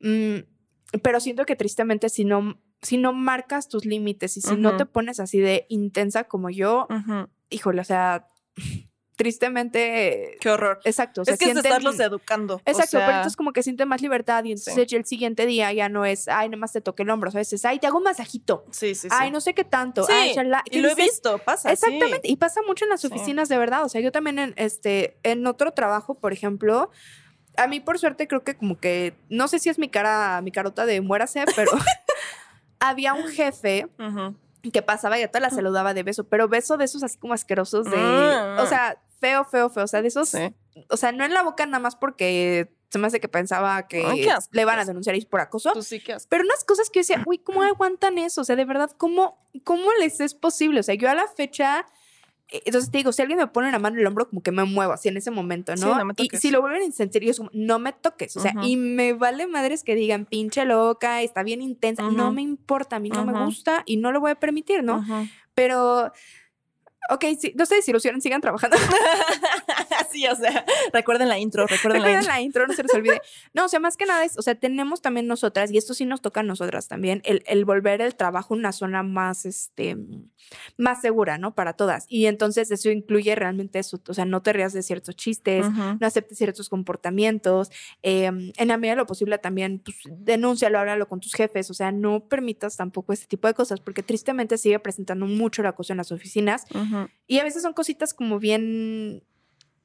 [0.00, 0.40] Mm,
[1.02, 4.86] pero siento que tristemente si no, si no marcas tus límites y si no te
[4.86, 6.86] pones así de intensa como yo,
[7.50, 8.28] híjole, o sea,
[9.16, 10.78] tristemente, Qué horror.
[10.84, 11.22] exacto.
[11.22, 12.56] O sea, es que es de sienten- estarlos educando.
[12.56, 15.72] o Exacto, sea, pero entonces como que sienten más libertad y entonces el siguiente día
[15.72, 17.52] ya no es, ay, nada más te toqué el hombro, ¿sabes?
[17.52, 18.64] Es, ay, te hago un masajito.
[18.70, 19.16] Sí, sí, sí.
[19.18, 20.04] Ay, no sé qué tanto.
[20.04, 21.68] Sí, ay, shalala", y lo he visto, pasa.
[21.68, 21.72] sí.
[21.72, 23.06] Exactamente, y pasa mucho en las Sí.
[23.08, 23.84] oficinas de verdad.
[23.84, 26.90] O sea, yo también en este, en otro trabajo, por ejemplo,
[27.56, 30.52] a mí por suerte creo que como que, no sé si es mi cara, mi
[30.52, 31.70] carota de muérase, pero
[32.80, 33.88] había un jefe
[34.72, 37.34] que pasaba y a todas la saludaba de beso, pero beso de esos así como
[37.34, 38.58] asquerosos de, Mm.
[38.58, 40.52] o sea, feo, feo, feo, o sea, de esos, Sí.
[40.90, 44.04] o sea, no en la boca nada más porque se me hace que pensaba que
[44.04, 45.72] Ay, qué asco, le van a denunciar y por acoso.
[45.72, 46.02] Tú sí.
[46.28, 48.40] Pero unas cosas que yo decía, uy, ¿cómo aguantan eso?
[48.40, 50.80] O sea, de verdad, ¿cómo, cómo les es posible?
[50.80, 51.86] O sea, yo a la fecha,
[52.48, 54.64] entonces te digo, si alguien me pone la mano en el hombro, como que me
[54.64, 55.98] muevo así en ese momento, Sí, ¿no?
[55.98, 58.36] no me y si lo vuelven a intentar, yo es como, no me toques.
[58.36, 62.02] O sea, y me vale madres que digan, pinche loca, está bien intensa.
[62.10, 65.04] No me importa, a mí no me gusta y no lo voy a permitir, ¿no?
[65.54, 66.12] Pero,
[67.10, 68.76] ok, sí, no se desilusionen, sigan trabajando.
[70.10, 72.32] sí, o sea, recuerden la intro, recuerden la Recuerden intro.
[72.32, 73.20] la intro, no se les olvide.
[73.54, 76.04] No, o sea, más que nada es, o sea, tenemos también nosotras, y esto sí
[76.04, 79.96] nos toca a nosotras también, el, el volver el trabajo una zona más, este,
[80.76, 81.54] más segura, ¿no?
[81.54, 82.06] Para todas.
[82.08, 86.06] Y entonces eso incluye realmente eso, o sea, no te rías de ciertos chistes, no
[86.06, 87.70] aceptes ciertos comportamientos,
[88.02, 91.74] eh, en la medida de lo posible también, pues, denúncialo, háblalo con tus jefes, o
[91.74, 95.92] sea, no permitas tampoco este tipo de cosas, porque tristemente sigue presentando mucho la cosa
[95.92, 96.64] en las oficinas,
[97.26, 99.22] y a veces son cositas como bien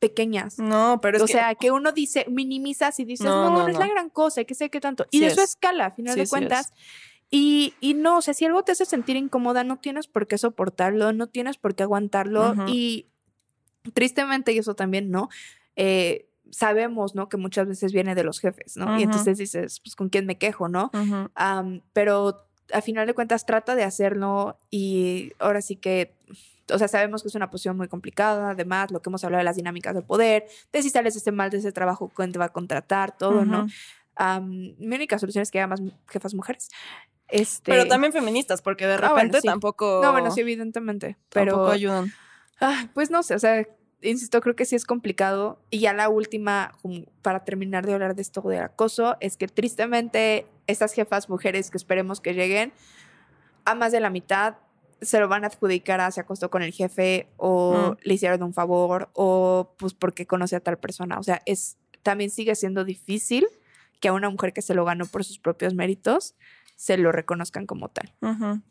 [0.01, 0.57] pequeñas.
[0.57, 3.63] No, pero es o que sea, que uno dice, minimizas y dices, No, no, no,
[3.63, 5.05] no, es la gran cosa, que sé qué tanto.
[5.11, 5.37] Y Sí de es.
[5.37, 6.73] escala, a final Sí, de sí cuentas.
[7.29, 10.37] Y, y no, o sea, si algo te hace sentir incómoda, no tienes por qué
[10.37, 12.55] soportarlo, no tienes por qué aguantarlo.
[12.67, 13.07] Y
[13.93, 15.29] tristemente, y eso también, ¿no?
[15.75, 17.29] Eh, sabemos, ¿no?
[17.29, 18.99] Que muchas veces viene de los jefes, ¿no?
[18.99, 20.91] Y entonces dices, pues, ¿con quién me quejo, no?
[21.93, 26.15] Pero a final de cuentas trata de hacerlo y ahora sí que,
[26.71, 29.45] o sea, sabemos que es una posición muy complicada, además lo que hemos hablado de
[29.45, 32.45] las dinámicas del poder, de si sales este mal de ese trabajo, quién te va
[32.45, 33.67] a contratar, todo, ¿no?
[34.15, 36.69] Am, mi única solución es que haya más jefas mujeres.
[37.27, 39.47] Este, Pero también feministas, porque de Ah, bueno, repente sí.
[39.47, 40.01] tampoco.
[40.03, 41.53] No, bueno, sí, evidentemente, pero...
[41.53, 42.11] Tampoco ayudan.
[42.59, 43.65] Ah, pues no sé, o sea,
[44.01, 45.61] insisto, creo que sí es complicado.
[45.69, 46.73] Y ya la última,
[47.21, 51.77] para terminar de hablar de esto del acoso, es que tristemente estas jefas mujeres que
[51.77, 52.73] esperemos que lleguen,
[53.63, 54.55] a más de la mitad
[55.01, 57.97] se lo van a adjudicar a se acostó con el jefe o Mm.
[58.03, 61.17] le hicieron un favor o pues porque conoce a tal persona.
[61.19, 63.47] O sea, es también sigue siendo difícil
[63.99, 66.35] que a una mujer que se lo ganó por sus propios méritos
[66.75, 68.11] se lo reconozcan como tal.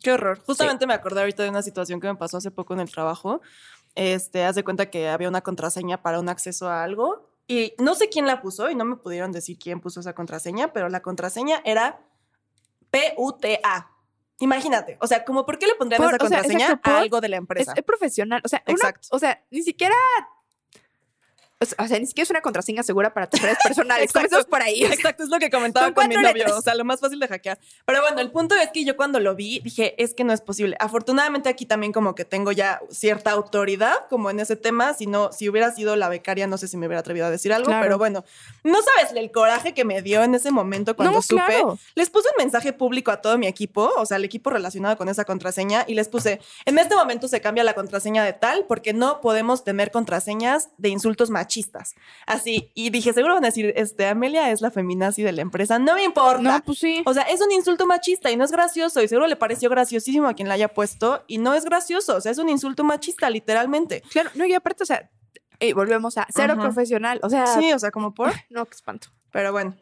[0.02, 0.40] Qué horror.
[0.44, 3.40] Justamente me acordé ahorita de una situación que me pasó hace poco en el trabajo.
[3.94, 7.94] Este, haz de cuenta que había una contraseña para un acceso a algo Y no
[7.96, 11.00] sé quién la puso y no me pudieron decir quién puso esa contraseña, pero la
[11.02, 12.00] contraseña era
[12.90, 13.89] P-U-T-A.
[14.40, 16.92] Imagínate, o sea, como por qué le pondrían Por- esa o sea, contraseña exacto, por-
[16.94, 17.72] a algo de la Es, empresa.
[17.76, 18.40] es profesional.
[18.44, 19.08] O sea, Exacto.
[19.12, 19.94] o sea, ni siquiera.
[21.78, 24.10] O sea, ni siquiera es una contraseña segura para tus redes personales.
[24.14, 24.82] Comenzamos por ahí.
[24.82, 26.52] Exacto, es lo que comentaba con mi novio, letras.
[26.56, 27.58] o sea, lo más fácil de hackear.
[27.84, 30.40] Pero bueno, el punto es que yo cuando lo vi dije, es que no es
[30.40, 30.74] posible.
[30.80, 35.32] Afortunadamente aquí también como que tengo ya cierta autoridad como en ese tema, si no,
[35.32, 37.82] si hubiera sido la becaria no sé si me hubiera atrevido a decir algo, Claro.
[37.84, 38.24] pero bueno,
[38.64, 41.42] no sabes el coraje que me dio en ese momento cuando No, supe.
[41.44, 41.78] claro.
[41.94, 45.10] Les puse un mensaje público a todo mi equipo, o sea, el equipo relacionado con
[45.10, 48.94] esa contraseña, y les puse, en este momento se cambia la contraseña de tal porque
[48.94, 51.49] no podemos tener contraseñas de insultos machistas.
[52.26, 55.78] Así, y dije, seguro van a decir, este, Amelia es la feminazi de la empresa,
[55.78, 56.40] no me importa.
[56.42, 57.02] No, pues sí.
[57.06, 60.28] O sea, es un insulto machista y no es gracioso, y seguro le pareció graciosísimo
[60.28, 63.28] a quien la haya puesto, y no es gracioso, o sea, es un insulto machista,
[63.30, 64.02] literalmente.
[64.10, 65.10] Claro, no, y aparte, o sea,
[65.74, 66.62] volvemos a cero Ajá.
[66.62, 67.20] profesional.
[67.22, 68.30] O sea, Sí, o sea, como por...
[68.50, 69.08] no, qué espanto.
[69.32, 69.76] Pero bueno.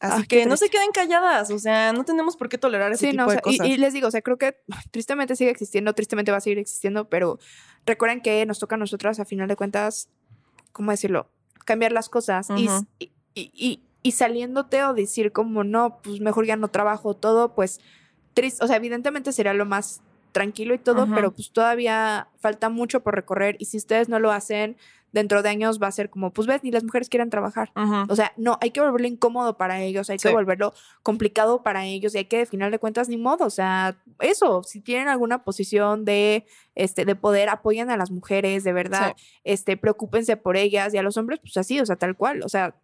[0.00, 2.92] Así Ah, qué que no se queden calladas, o sea, no tenemos por qué tolerar
[2.92, 3.66] ese Sí, tipo no, o de y- cosas.
[3.66, 4.56] y, les digo, o sea, creo que
[4.92, 7.40] tristemente sigue existiendo, tristemente va a seguir existiendo, pero
[7.84, 10.08] recuerden que nos toca a nosotras, a final de cuentas,
[10.78, 11.28] ¿cómo decirlo?
[11.66, 12.68] Cambiar las cosas y-
[13.00, 17.52] y, y, y- y saliéndote o decir como no, pues mejor ya no trabajo todo,
[17.54, 17.80] pues
[18.32, 23.00] triste, o sea, evidentemente sería lo más tranquilo y todo, pero pues todavía falta mucho
[23.02, 24.76] por recorrer y si ustedes no lo hacen,
[25.12, 27.70] dentro de años va a ser como, pues ves, ni las mujeres quieren trabajar.
[28.08, 32.14] O sea, no, hay que volverlo incómodo para ellos, hay que volverlo complicado para ellos
[32.14, 33.46] y hay que, al final de cuentas, ni modo.
[33.46, 36.44] O sea, eso, si tienen alguna posición de,
[36.74, 41.02] este, de poder, apoyen a las mujeres, de verdad, este, preocúpense por ellas y a
[41.02, 42.42] los hombres, pues así, o sea, tal cual.
[42.42, 42.74] O sea,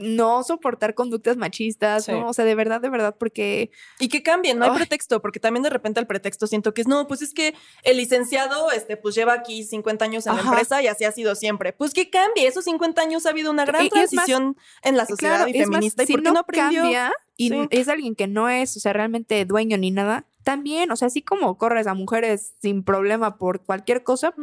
[0.00, 2.12] no soportar conductas machistas, Sí.
[2.12, 2.28] ¿no?
[2.28, 4.76] O sea, de verdad, de verdad, porque Y que cambien, no hay Ay.
[4.78, 7.54] pretexto, porque también de repente el pretexto siento que es, no, pues es que
[7.84, 11.34] el licenciado, este, pues lleva aquí 50 años en la empresa y así ha sido
[11.34, 11.72] siempre.
[11.72, 14.56] Pues que cambie, esos 50 años ha habido una gran Y- y es más- transición
[14.82, 16.02] en la sociedad Claro, y más, feminista.
[16.02, 16.80] ¿Y si por qué no, no aprendió?
[16.82, 17.56] cambia y Sí.
[17.70, 21.22] es alguien que no es, o sea, realmente dueño ni nada, también, o sea, así
[21.22, 24.34] como corres a mujeres sin problema por cualquier cosa,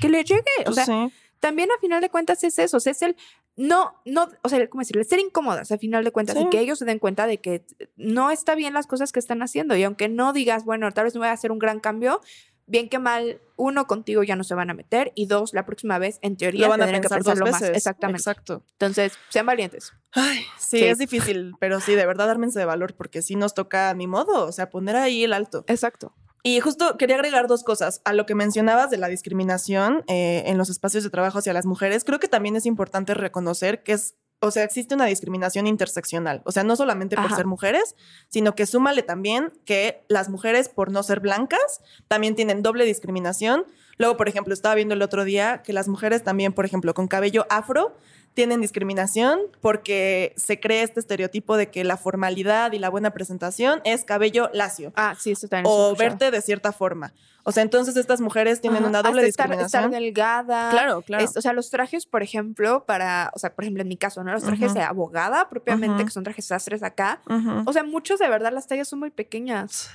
[0.00, 1.12] que le llegue, o Pues sea, sí.
[1.40, 3.16] También a final de cuentas es eso, o sea, es el
[3.56, 5.02] no, no, o sea, ¿cómo decirlo?
[5.04, 6.44] Ser incómodas a final de cuentas Sí.
[6.46, 9.42] y que ellos se den cuenta de que no está bien las cosas que están
[9.42, 12.20] haciendo y aunque no digas, bueno, tal vez no voy a hacer un gran cambio,
[12.66, 15.98] bien que mal, uno, contigo ya no se van a meter y dos, la próxima
[15.98, 17.62] vez, en teoría, Lo van a tendrían que dos pensarlo más.
[17.62, 18.20] Exactamente.
[18.20, 18.62] Exacto.
[18.72, 19.92] Entonces, sean valientes.
[20.12, 20.84] Ay, sí, Sí.
[20.84, 24.06] es difícil, pero sí, de verdad, ármense de valor, porque sí nos toca a mi
[24.06, 25.64] modo, o sea, poner ahí el alto.
[25.66, 26.14] Exacto.
[26.42, 28.00] Y justo quería agregar dos cosas.
[28.04, 31.66] A lo que mencionabas de la discriminación eh, en los espacios de trabajo hacia las
[31.66, 36.40] mujeres, creo que también es importante reconocer que es, o sea, existe una discriminación interseccional.
[36.44, 37.36] O sea, no solamente por Ajá.
[37.36, 37.94] ser mujeres,
[38.28, 43.66] sino que súmale también que las mujeres, por no ser blancas, también tienen doble discriminación.
[44.00, 47.06] Luego, por ejemplo, estaba viendo el otro día que las mujeres también, por ejemplo, con
[47.06, 47.94] cabello afro,
[48.34, 53.80] tienen discriminación porque se cree este estereotipo de que la formalidad y la buena presentación
[53.84, 55.66] es cabello lacio Ah, sí, eso también.
[55.68, 57.12] o verte de cierta forma.
[57.42, 59.84] O sea, entonces estas mujeres tienen Ajá, una doble hasta estar- discriminación.
[59.84, 60.70] Estar, delgada.
[60.70, 61.24] claro, claro.
[61.24, 64.22] Es- o sea, los trajes, por ejemplo, para, o sea, por ejemplo, en mi caso,
[64.22, 64.32] ¿no?
[64.32, 67.20] Los trajes de abogada propiamente, que son trajes sastres acá.
[67.66, 69.90] O sea, muchos de verdad las tallas son muy pequeñas.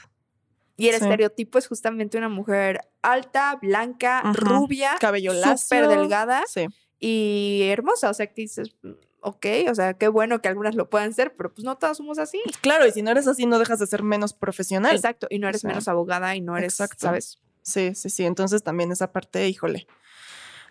[0.78, 1.04] Y el Sí.
[1.04, 6.68] estereotipo es justamente una mujer alta, blanca, rubia, Cabello súper delgada Sí.
[7.00, 8.10] y hermosa.
[8.10, 11.34] O sea, que dices, "Mm, ok, o sea, qué bueno que algunas lo puedan ser,
[11.36, 12.42] pero pues no todas somos así.
[12.62, 14.94] Claro, y si no eres así, no dejas de ser menos profesional.
[14.96, 15.28] Exacto.
[15.30, 17.08] Y no eres sea, menos abogada y no eres, exacto.
[17.08, 17.40] ¿sabes?
[17.62, 18.26] Sí, sí, sí.
[18.26, 19.88] Entonces también esa parte, híjole.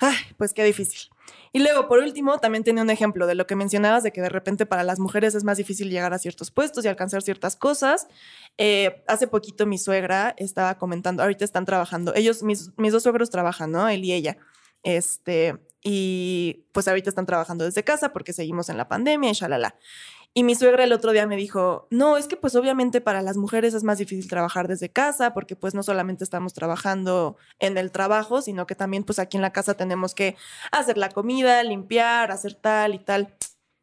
[0.01, 1.09] Ay, pues qué difícil.
[1.57, 4.29] Y luego, por último, también tiene un ejemplo de lo que mencionabas de que de
[4.29, 8.09] repente para las mujeres es más difícil llegar a ciertos puestos y alcanzar ciertas cosas.
[8.59, 13.31] Eh, hace poquito mi suegra estaba comentando, ahorita están trabajando, ellos, mis, mis dos suegros
[13.31, 13.89] trabajan, ¿no?
[13.89, 14.37] Él y ella.
[14.85, 19.75] Este, y pues ahorita están trabajando desde casa porque seguimos en la pandemia y shalala.
[20.37, 23.37] Y mi suegra el otro día me dijo, no, es que pues obviamente para las
[23.37, 27.93] mujeres es más difícil trabajar desde casa porque pues no solamente estamos trabajando en el
[27.93, 30.37] trabajo, sino que también pues aquí en la casa tenemos que
[30.73, 33.33] hacer la comida, limpiar, hacer tal y tal.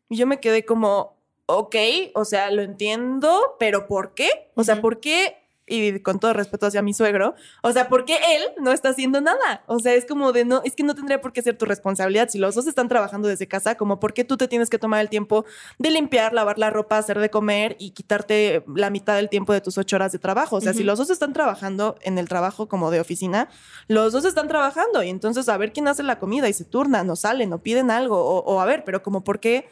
[0.10, 1.76] Y yo me quedé como, ok,
[2.16, 4.52] o sea, lo entiendo, pero ¿por qué?
[4.56, 4.82] O sea.
[4.82, 5.41] ¿por qué?
[5.72, 9.22] Y con todo respeto hacia mi suegro, o sea, ¿por qué él no está haciendo
[9.22, 9.64] nada?
[9.68, 12.28] O sea, es como de no, es que no tendría por qué ser tu responsabilidad.
[12.30, 15.00] Si los dos están trabajando desde casa, como por qué tú te tienes que tomar
[15.00, 15.46] el tiempo
[15.80, 19.62] de limpiar, lavar la ropa, hacer de comer y quitarte la mitad del tiempo de
[19.62, 20.58] tus ocho horas de trabajo.
[20.58, 23.48] O sea, si los dos están trabajando en el trabajo como de oficina,
[23.88, 27.10] los dos están trabajando y entonces a ver quién hace la comida y se turnan
[27.10, 29.70] o salen o piden algo o, o a ver, pero como por qué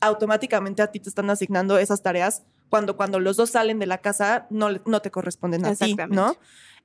[0.00, 3.98] automáticamente a ti te están asignando esas tareas cuando cuando los dos salen de la
[3.98, 5.96] casa no, no te corresponden a ti.
[6.08, 6.36] ¿no?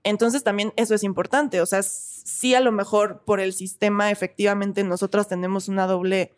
[0.04, 4.84] Entonces también eso es importante, o sea, sí a lo mejor por el sistema efectivamente
[4.84, 6.34] nosotras tenemos una doble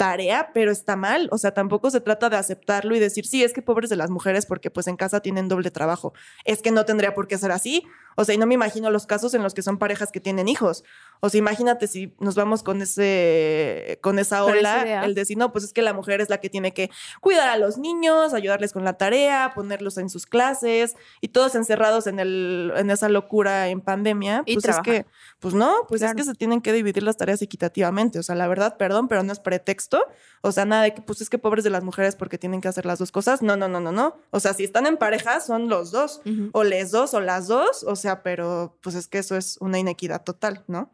[0.00, 1.28] tarea, pero está mal.
[1.30, 4.08] O sea, tampoco se trata de aceptarlo y decir, sí, es que pobres de las
[4.08, 6.14] mujeres porque pues en casa tienen doble trabajo.
[6.46, 7.84] Es que no tendría por qué ser así.
[8.16, 10.48] O sea, y no me imagino los casos en los que son parejas que tienen
[10.48, 10.84] hijos.
[11.20, 15.64] O sea, imagínate si nos vamos con ese, con esa ola, el decir, no, pues
[15.64, 18.84] es que la mujer es la que tiene que cuidar a los niños, ayudarles con
[18.84, 23.80] la tarea, ponerlos en sus clases y todos encerrados en el, en esa locura en
[23.80, 24.42] pandemia.
[24.46, 25.06] Y pues es que,
[25.40, 26.18] pues no, pues Claro.
[26.18, 28.18] es que se tienen que dividir las tareas equitativamente.
[28.18, 30.02] O sea, la verdad, perdón, pero no es pretexto.
[30.40, 32.68] O sea, nada de que, pues es que pobres de las mujeres porque tienen que
[32.68, 33.42] hacer las dos cosas.
[33.42, 34.16] No, no, no, no, no.
[34.30, 36.22] O sea, si están en pareja, son los dos.
[36.52, 37.84] O les dos o las dos.
[37.84, 40.90] O sea, pero pues es que eso es una inequidad total, ¿no?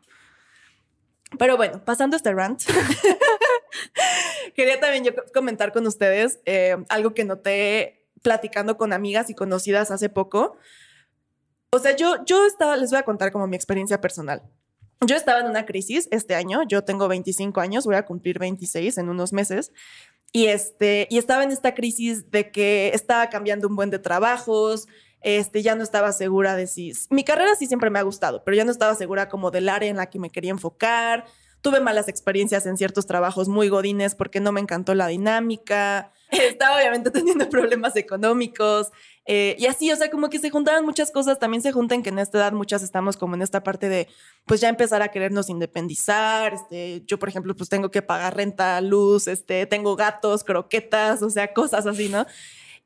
[1.38, 2.62] Pero bueno, pasando este rant,
[4.54, 9.34] quería también yo co- comentar con ustedes eh, algo que noté platicando con amigas y
[9.34, 10.56] conocidas hace poco.
[11.70, 14.42] O sea, yo, yo estaba, les voy a contar como mi experiencia personal.
[15.04, 18.96] Yo estaba en una crisis este año, yo tengo 25 años, voy a cumplir 26
[18.98, 19.72] en unos meses.
[20.32, 24.86] Y, este, y estaba en esta crisis de que estaba cambiando un buen de trabajos,
[25.26, 26.92] este, ya no estaba segura de si...
[27.10, 29.90] Mi carrera sí siempre me ha gustado, pero ya no estaba segura como del área
[29.90, 31.24] en la que me quería enfocar.
[31.62, 36.12] Tuve malas experiencias en ciertos trabajos muy godines porque no me encantó la dinámica.
[36.30, 38.92] Estaba obviamente teniendo problemas económicos.
[39.26, 41.40] eh, y así, o sea, como que se juntaban muchas cosas.
[41.40, 44.06] También se juntan que en esta edad muchas estamos como en esta parte de,
[44.44, 46.54] pues ya empezar a querernos independizar.
[46.54, 51.30] Este, yo, por ejemplo, pues tengo que pagar renta, luz, este, tengo gatos, croquetas, o
[51.30, 52.26] sea, cosas así, ¿no?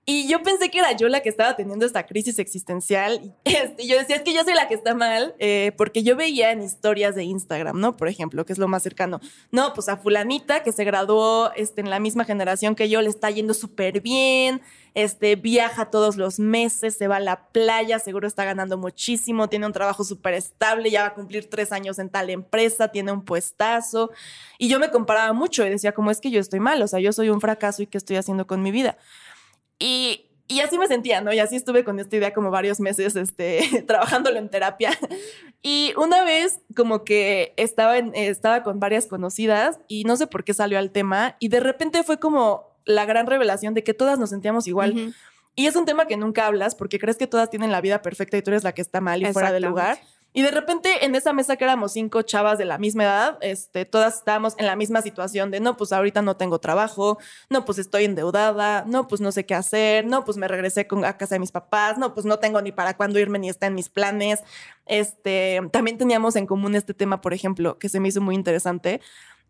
[0.06, 3.20] Y yo pensé que era yo la que estaba teniendo esta crisis existencial.
[3.22, 6.16] Y este, yo decía, es que yo soy la que está mal, eh, porque yo
[6.16, 7.96] veía en historias de Instagram, ¿no?
[7.96, 9.20] Por ejemplo, que es lo más cercano.
[9.52, 13.08] No, pues a fulanita que se graduó este, en la misma generación que yo, le
[13.08, 14.62] está yendo súper bien,
[14.94, 19.66] este, viaja todos los meses, se va a la playa, seguro está ganando muchísimo, tiene
[19.66, 23.24] un trabajo súper estable, ya va a cumplir tres años en tal empresa, tiene un
[23.24, 24.10] puestazo.
[24.58, 27.00] Y yo me comparaba mucho y decía, como es que yo estoy mal, o sea,
[27.00, 28.96] yo soy un fracaso y qué estoy haciendo con mi vida.
[29.80, 31.32] Y, y así me sentía, ¿no?
[31.32, 34.90] Y así estuve con esta idea como varios meses, este, trabajándolo en terapia.
[35.62, 40.44] Y una vez como que estaba, en, estaba con varias conocidas y no sé por
[40.44, 44.18] qué salió al tema y de repente fue como la gran revelación de que todas
[44.18, 45.14] nos sentíamos igual.
[45.54, 48.36] Y es un tema que nunca hablas porque crees que todas tienen la vida perfecta
[48.36, 49.98] y tú eres la que está mal y fuera de lugar.
[50.32, 53.84] Y de repente en esa mesa que éramos cinco chavas de la misma edad, este,
[53.84, 57.78] todas estábamos en la misma situación de no, pues ahorita no tengo trabajo, no, pues
[57.78, 61.34] estoy endeudada, no, pues no sé qué hacer, no, pues me regresé con, a casa
[61.34, 63.88] de mis papás, no, pues no tengo ni para cuándo irme ni está en mis
[63.88, 64.40] planes.
[64.86, 69.00] Este, también teníamos en común este tema, por ejemplo, que se me hizo muy interesante,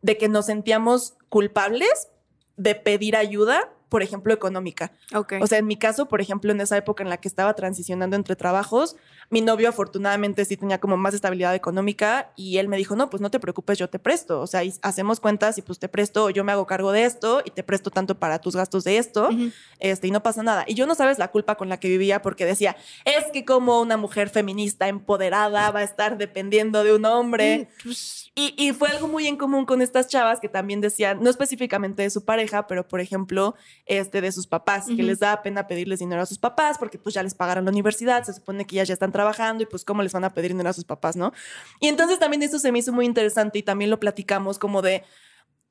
[0.03, 2.09] de que nos sentíamos culpables
[2.57, 4.93] de pedir ayuda, por ejemplo, económica.
[5.15, 5.35] Ok.
[5.43, 8.17] O sea, en mi caso, por ejemplo, en esa época en la que estaba transicionando
[8.17, 8.97] entre trabajos,
[9.29, 13.21] mi novio afortunadamente sí tenía como más estabilidad económica y él me dijo, no, pues
[13.21, 14.41] no te preocupes, yo te presto.
[14.41, 17.51] O sea, hacemos cuentas y pues te presto, yo me hago cargo de esto y
[17.51, 19.29] te presto tanto para tus gastos de esto,
[19.81, 20.65] este, y no pasa nada.
[20.67, 23.81] Y yo no sabes la culpa con la que vivía porque decía, es que como
[23.81, 27.69] una mujer feminista empoderada va a estar dependiendo de un hombre.
[27.69, 31.21] Mm, pues, Y, y fue algo muy en común con estas chavas que también decían,
[31.21, 33.55] no específicamente de su pareja, pero por ejemplo,
[33.87, 37.15] este, de sus papás, que les da pena pedirles dinero a sus papás porque pues
[37.15, 40.03] ya les pagaron la universidad, se supone que ellas ya están trabajando y pues cómo
[40.03, 41.33] les van a pedir dinero a sus papás, ¿no?
[41.81, 45.03] Y entonces también eso se me hizo muy interesante y también lo platicamos como de,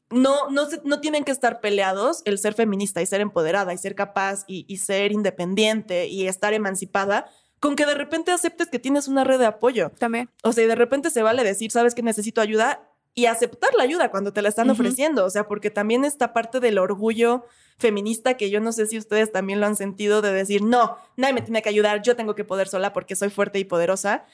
[0.10, 3.78] no, no, se- no tienen que estar peleados el ser feminista y ser empoderada y
[3.78, 7.28] ser capaz y, y ser independiente y estar emancipada
[7.60, 9.91] con que de repente aceptes que tienes una red de apoyo.
[10.00, 10.30] también.
[10.43, 12.82] O sea, y de repente se vale decir, sabes que necesito ayuda
[13.13, 15.26] y aceptar la ayuda cuando te la están ofreciendo.
[15.26, 17.43] O sea, porque también esta parte del orgullo
[17.80, 21.34] feminista que yo no sé si ustedes también lo han sentido de decir, no, nadie
[21.34, 24.26] me tiene que ayudar, yo tengo que poder sola porque soy fuerte y poderosa.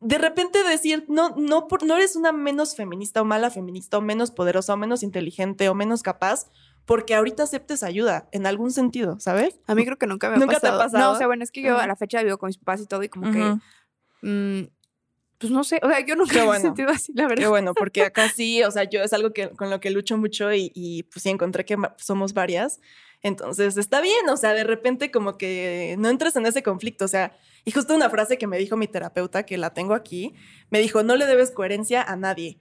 [0.00, 4.00] De repente decir, no, no, por- no eres una menos feminista o mala feminista o
[4.00, 6.46] menos poderosa o menos inteligente o menos capaz
[6.86, 9.60] porque ahorita aceptes ayuda en algún sentido, ¿sabes?
[9.66, 10.78] A mí creo que nunca me ha ¿Nunca te ha pasado.
[10.84, 11.04] pasado?
[11.04, 12.86] No, o sea, bueno, es que yo a la fecha vivo con mis papás y
[12.86, 13.58] todo y como que.
[15.40, 16.62] Pues no sé, o sea, yo nunca Qué me he bueno.
[16.62, 17.48] sentido así, la Qué verdad.
[17.48, 20.52] bueno, porque acá sí, o sea, yo es algo que, con lo que lucho mucho
[20.52, 22.80] y, y, pues sí encontré que somos varias.
[23.22, 27.08] Entonces está bien, o sea, de repente como que no entres en ese conflicto, o
[27.08, 30.34] sea, y justo una frase que me dijo mi terapeuta, que la tengo aquí,
[30.70, 32.58] me dijo, no le debes coherencia a nadie.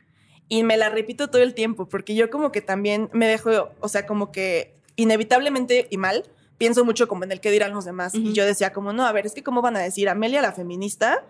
[0.49, 3.87] Y me la repito todo el tiempo, porque yo como que también me dejo, o
[3.87, 6.25] sea, como que inevitablemente y mal,
[6.57, 8.15] pienso mucho como en el que dirán los demás.
[8.15, 10.51] Y yo decía como, no, a ver, es que cómo van a decir Amelia la
[10.51, 11.23] feminista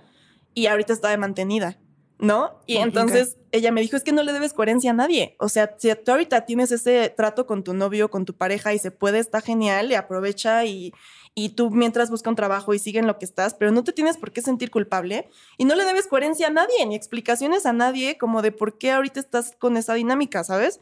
[0.59, 1.79] y ahorita está de mantenida,
[2.17, 2.59] ¿no?
[2.65, 5.37] Y entonces ella me dijo, es que no le debes coherencia a nadie.
[5.39, 8.79] O sea, si tú ahorita tienes ese trato con tu novio, con tu pareja y
[8.79, 10.91] se puede, está genial y aprovecha y,
[11.33, 13.93] y tú mientras busca un trabajo y sigue en lo que estás, pero no te
[13.93, 17.71] tienes por qué sentir culpable y no le debes coherencia a nadie ni explicaciones a
[17.71, 20.81] nadie como de por qué ahorita estás con esa dinámica, ¿sabes?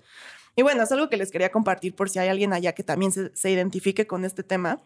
[0.56, 3.12] Y bueno, es algo que les quería compartir por si hay alguien allá que también
[3.12, 4.82] se, se identifique con este tema.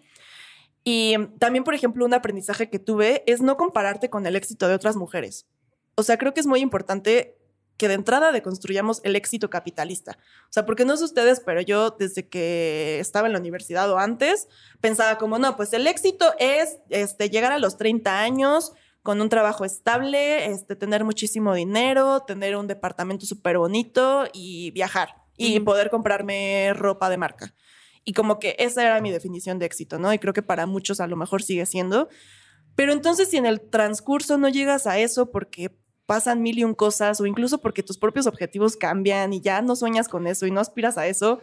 [0.84, 4.76] Y también, por ejemplo, un aprendizaje que tuve es no compararte con el éxito de
[4.76, 5.46] otras mujeres.
[5.96, 7.38] O sea, creo que es muy importante
[7.78, 10.18] que de entrada deconstruyamos el éxito capitalista.
[10.44, 13.98] O sea, porque no sé ustedes, pero yo desde que estaba en la universidad o
[13.98, 14.48] antes,
[14.82, 19.30] pensaba como, no, pues el éxito es este, llegar a los 30 años con un
[19.30, 25.90] trabajo estable, este, tener muchísimo dinero, tener un departamento súper bonito y viajar y poder
[25.90, 27.56] comprarme ropa de marca.
[28.04, 30.14] Y como que esa era mi definición de éxito, ¿no?
[30.14, 32.10] Y creo que para muchos a lo mejor sigue siendo.
[32.76, 36.74] Pero entonces si en el transcurso no llegas a eso porque pasan mil y un
[36.74, 40.52] cosas o incluso porque tus propios objetivos cambian y ya no sueñas con eso y
[40.52, 41.42] no aspiras a eso,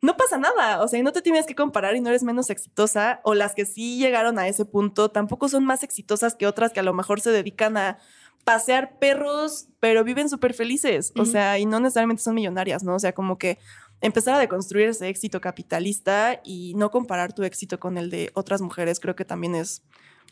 [0.00, 0.82] no pasa nada.
[0.82, 3.20] O sea, y no te tienes que comparar y no eres menos exitosa.
[3.24, 6.80] O las que sí llegaron a ese punto tampoco son más exitosas que otras que
[6.80, 7.98] a lo mejor se dedican a
[8.44, 11.12] pasear perros, pero viven súper felices.
[11.16, 12.94] O sea, y no necesariamente son millonarias, ¿no?
[12.94, 13.58] O sea, como que
[14.00, 18.60] empezar a deconstruir ese éxito capitalista y no comparar tu éxito con el de otras
[18.60, 19.82] mujeres, creo que también es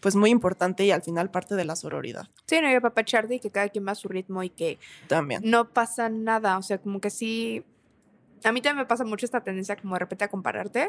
[0.01, 3.41] pues muy importante y al final parte de la sororidad Sí, no, y apapacharte y
[3.41, 5.41] que cada quien va a su ritmo y que también.
[5.45, 6.59] no pasa nada.
[6.59, 7.64] O sea, como que sí.
[8.47, 10.88] A mí también me pasa mucho esta tendencia como de repente a compararte.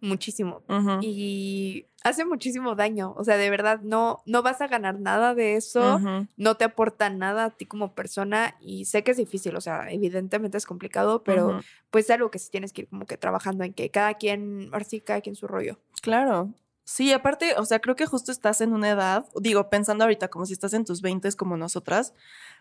[0.00, 0.62] Muchísimo.
[1.00, 3.14] Y hace muchísimo daño.
[3.16, 6.00] O sea, de verdad, no, no vas a ganar nada de eso.
[6.36, 8.56] No te aporta nada a ti como persona.
[8.60, 9.54] Y sé que es difícil.
[9.54, 13.06] O sea, evidentemente es complicado, pero pues es algo que sí tienes que ir como
[13.06, 15.78] que trabajando en que cada quien, ahora sí, cada quien su rollo.
[16.02, 16.52] Claro.
[16.90, 20.46] Sí, aparte, o sea, creo que justo estás en una edad, digo, pensando ahorita como
[20.46, 22.14] si estás en tus 20 como nosotras,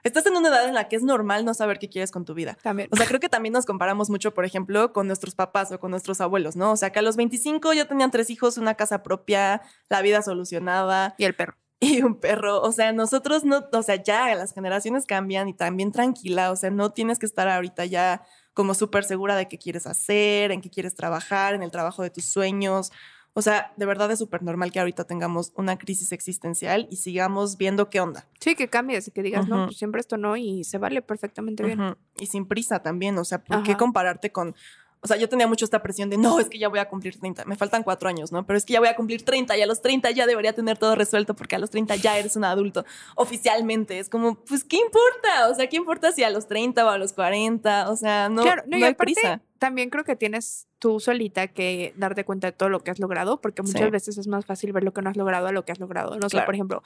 [0.03, 2.34] estás en una edad en la que es normal no saber qué quieres con tu
[2.34, 2.57] vida.
[2.61, 2.89] También.
[2.91, 5.91] O sea, creo que también nos comparamos mucho, por ejemplo, con nuestros papás o con
[5.91, 6.73] nuestros abuelos, ¿no?
[6.73, 10.21] O sea, que a los 25 ya tenían tres hijos, una casa propia, la vida
[10.21, 11.55] solucionada Y el perro.
[11.80, 12.61] y un perro.
[12.61, 16.69] O sea, nosotros no, o sea, ya las generaciones cambian y también tranquila, o sea,
[16.69, 18.23] no tienes que estar ahorita ya
[18.53, 22.09] como súper segura de qué quieres hacer, en qué quieres trabajar, en el trabajo de
[22.09, 22.91] tus sueños.
[23.38, 27.55] O sea, de verdad es súper normal que ahorita tengamos una crisis existencial y sigamos
[27.55, 28.25] viendo qué onda.
[28.39, 31.63] Sí, que cambies y que digas, no, pues siempre esto no, y se vale perfectamente
[31.63, 31.95] bien.
[32.17, 34.55] Y sin prisa también, o sea, ¿por qué compararte con...
[35.01, 37.19] O sea, yo tenía mucho esta presión de, no, es que ya voy a cumplir
[37.19, 38.45] 30, me faltan cuatro años, ¿no?
[38.45, 40.77] Pero es que ya voy a cumplir 30 y a los 30 ya debería tener
[40.77, 42.83] todo resuelto porque a los 30 ya eres un adulto
[43.15, 43.99] oficialmente.
[43.99, 45.49] Es como, pues, ¿qué importa?
[45.49, 47.89] O sea, ¿qué importa si a los 30 o a los 40?
[47.89, 49.41] O sea, no, claro, no, no, y hay aparte, prisa.
[49.59, 53.41] también creo que tienes tú solita que darte cuenta de todo lo que has logrado,
[53.41, 53.89] porque muchas Sí.
[53.89, 56.17] veces es más fácil ver lo que no has logrado a lo que has logrado.
[56.17, 56.83] No sé, por ejemplo,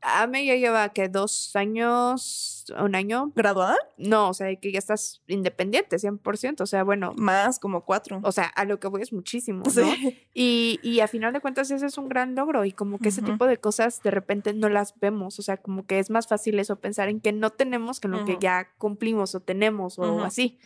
[0.00, 3.32] Ame ya lleva que dos años, un año.
[3.34, 3.76] ¿Graduada?
[3.96, 6.60] No, o sea, que ya estás independiente, 100%.
[6.60, 8.20] O sea, bueno, Más, como cuatro.
[8.22, 9.70] o sea, a lo que voy es muchísimo, ¿no?
[9.70, 10.26] Sí.
[10.34, 13.22] Y, y a final de cuentas ese es un gran logro y como que ese
[13.22, 16.58] tipo de cosas de repente no las vemos, o sea, como que es más fácil
[16.60, 20.22] eso pensar en que no tenemos que en lo que ya cumplimos o tenemos o
[20.22, 20.58] así.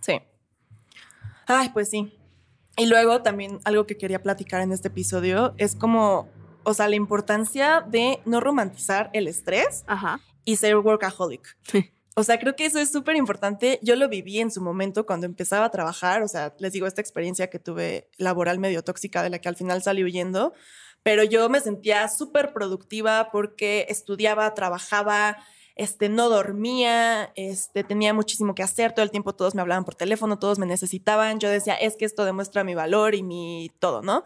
[0.00, 0.20] Sí.
[1.46, 2.12] Ay, pues sí.
[2.76, 6.28] Y luego también algo que quería platicar en este episodio es como,
[6.64, 10.20] o sea, la importancia de no romantizar el estrés Ajá.
[10.44, 11.56] y ser workaholic.
[11.62, 11.90] Sí.
[12.16, 13.80] O sea, creo que eso es súper importante.
[13.82, 16.22] Yo lo viví en su momento cuando empezaba a trabajar.
[16.22, 19.56] O sea, les digo, esta experiencia que tuve laboral medio tóxica de la que al
[19.56, 20.52] final salí huyendo.
[21.02, 25.38] Pero yo me sentía súper productiva porque estudiaba, trabajaba,
[25.74, 28.92] este, no dormía, este, tenía muchísimo que hacer.
[28.92, 31.40] Todo el tiempo todos me hablaban por teléfono, todos me necesitaban.
[31.40, 34.24] Yo decía, es que esto demuestra mi valor y mi todo, ¿no?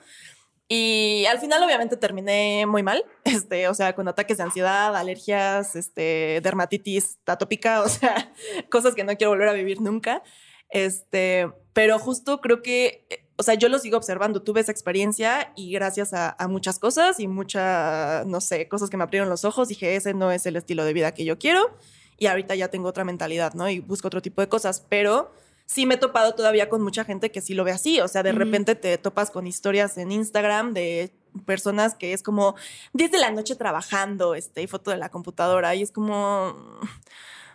[0.68, 5.74] Y al final obviamente terminé muy mal, este, o sea, con ataques de ansiedad, alergias,
[5.74, 8.32] este, dermatitis atópica, o sea,
[8.70, 10.22] cosas que no quiero volver a vivir nunca.
[10.70, 15.52] Este, pero justo creo que, eh, o sea, yo lo sigo observando, tuve esa experiencia
[15.56, 19.46] y gracias a, a muchas cosas y muchas, no sé, cosas que me abrieron los
[19.46, 21.74] ojos, dije, ese no es el estilo de vida que yo quiero
[22.18, 23.70] y ahorita ya tengo otra mentalidad, ¿no?
[23.70, 25.32] Y busco otro tipo de cosas, pero
[25.68, 28.00] sí me he topado todavía con mucha gente que sí lo ve así.
[28.00, 31.12] O sea, de repente te topas con historias en Instagram de
[31.44, 32.56] personas que es como
[32.94, 36.56] 10 de la noche trabajando, este, y foto de la computadora, y es como.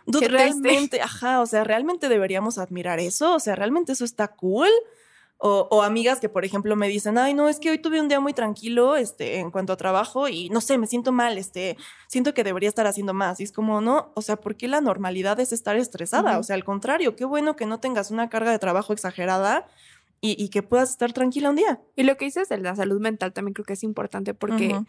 [0.06, 3.34] Dude, realmente, ajá, o sea, realmente deberíamos admirar eso.
[3.34, 4.68] O sea, realmente eso está cool.
[5.46, 8.08] O, o amigas que, por ejemplo, me dicen, ay, no, es que hoy tuve un
[8.08, 11.76] día muy tranquilo este, en cuanto a trabajo y no sé, me siento mal, este,
[12.08, 13.40] siento que debería estar haciendo más.
[13.40, 16.38] Y es como, no, o sea, ¿por qué la normalidad es estar estresada?
[16.38, 19.66] O sea, al contrario, qué bueno que no tengas una carga de trabajo exagerada
[20.22, 21.78] y, y que puedas estar tranquila un día.
[21.94, 24.80] Y lo que dices de la salud mental también creo que es importante porque,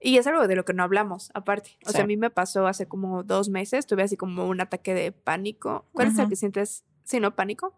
[0.00, 1.78] y es algo de lo que no hablamos, aparte.
[1.86, 1.94] O Sí.
[1.94, 5.12] sea, a mí me pasó hace como dos meses, tuve así como un ataque de
[5.12, 5.86] pánico.
[5.92, 6.82] ¿Cuál es el que sientes?
[7.04, 7.36] Sí, ¿no?
[7.36, 7.72] ¿Pánico?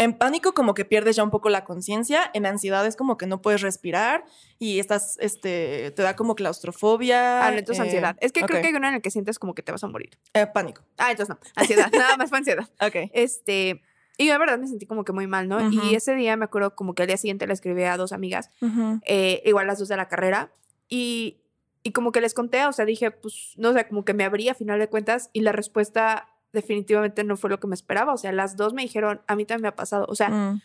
[0.00, 3.26] En pánico como que pierdes ya un poco la conciencia, en ansiedad es como que
[3.26, 4.24] no puedes respirar
[4.60, 7.44] y estás, este, te da como claustrofobia.
[7.44, 8.16] Ah, entonces eh, ansiedad.
[8.20, 8.62] Es que creo ok.
[8.62, 10.10] que hay uno en el que sientes como que te vas a morir.
[10.34, 10.82] Eh, pánico.
[10.98, 11.40] Ah, entonces no.
[11.56, 12.68] Ansiedad, nada más fue ansiedad.
[12.80, 13.10] Ok.
[13.12, 13.82] Este,
[14.18, 15.56] Y yo de verdad me sentí como que muy mal, ¿no?
[15.58, 15.80] Ujú.
[15.82, 18.50] Y ese día me acuerdo como que al día siguiente le escribí a dos amigas,
[18.60, 19.00] Ujú.
[19.04, 20.52] eh, igual las dos de la carrera,
[20.88, 21.38] y,
[21.82, 24.48] y como que les conté, o sea, dije, pues, no sé, como que me abrí
[24.48, 28.18] a final de cuentas y la respuesta definitivamente no fue lo que me esperaba, o
[28.18, 30.60] sea, las dos me dijeron, a mí también me ha pasado, o sea, Mm.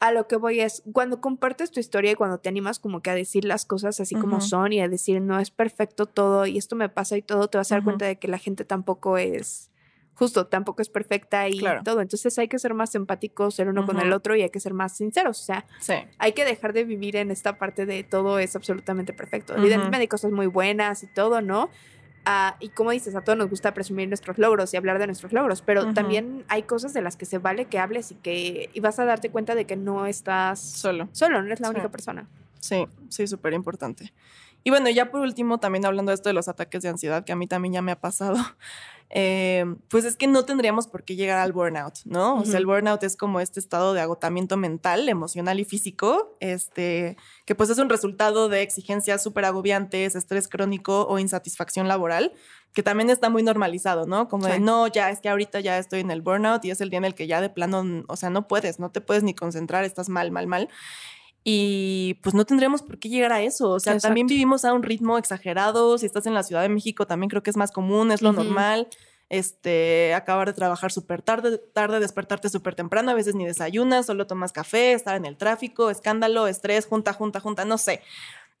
[0.00, 3.10] a lo que voy es, cuando compartes tu historia y cuando te animas como que
[3.10, 6.56] a decir las cosas así como son y a decir, no es perfecto todo y
[6.56, 9.18] esto me pasa y todo, te vas a dar cuenta de que la gente tampoco
[9.18, 9.70] es,
[10.14, 11.82] justo, tampoco es perfecta y Claro.
[11.84, 12.00] todo.
[12.00, 14.72] Entonces hay que ser más empáticos el uno con el otro y hay que ser
[14.74, 15.40] más sinceros.
[15.40, 15.94] O sea, Sí.
[16.18, 19.54] hay que dejar de vivir en esta parte de todo es absolutamente perfecto.
[19.56, 21.70] Evidentemente hay cosas muy buenas y todo, ¿no?
[22.24, 25.32] Ah, y como dices, a todos nos gusta presumir nuestros logros y hablar de nuestros
[25.32, 28.80] logros, pero también hay cosas de las que se vale que hables y que y
[28.80, 31.08] vas a darte cuenta de que no estás Solo.
[31.12, 31.74] solo, no eres la Sí.
[31.74, 32.28] única persona.
[32.60, 34.12] Sí, sí, súper importante.
[34.64, 37.32] Y bueno, ya por último, también hablando de esto de los ataques de ansiedad, que
[37.32, 38.36] a mí también ya me ha pasado,
[39.10, 42.36] eh, pues es que no tendríamos por qué llegar al burnout, ¿no?
[42.36, 47.16] O sea, el burnout es como este estado de agotamiento mental, emocional y físico, este,
[47.46, 52.32] que pues es un resultado de exigencias súper agobiantes, estrés crónico o insatisfacción laboral,
[52.74, 54.28] que también está muy normalizado, ¿no?
[54.28, 56.90] Como de, no, ya es que ahorita ya estoy en el burnout y es el
[56.90, 59.34] día en el que ya de plano, o sea, no puedes, no te puedes ni
[59.34, 60.68] concentrar, estás mal, mal, mal.
[61.50, 63.70] Y pues no tendríamos por qué llegar a eso.
[63.70, 65.96] O sea, también vivimos a un ritmo exagerado.
[65.96, 68.34] Si estás en la Ciudad de México, también creo que es más común, es lo
[68.34, 68.88] normal.
[69.30, 74.26] Este, acabar de trabajar súper tarde, tarde, despertarte súper temprano, a veces ni desayunas, solo
[74.26, 78.02] tomas café, estar en el tráfico, escándalo, estrés, junta, junta, junta, no sé.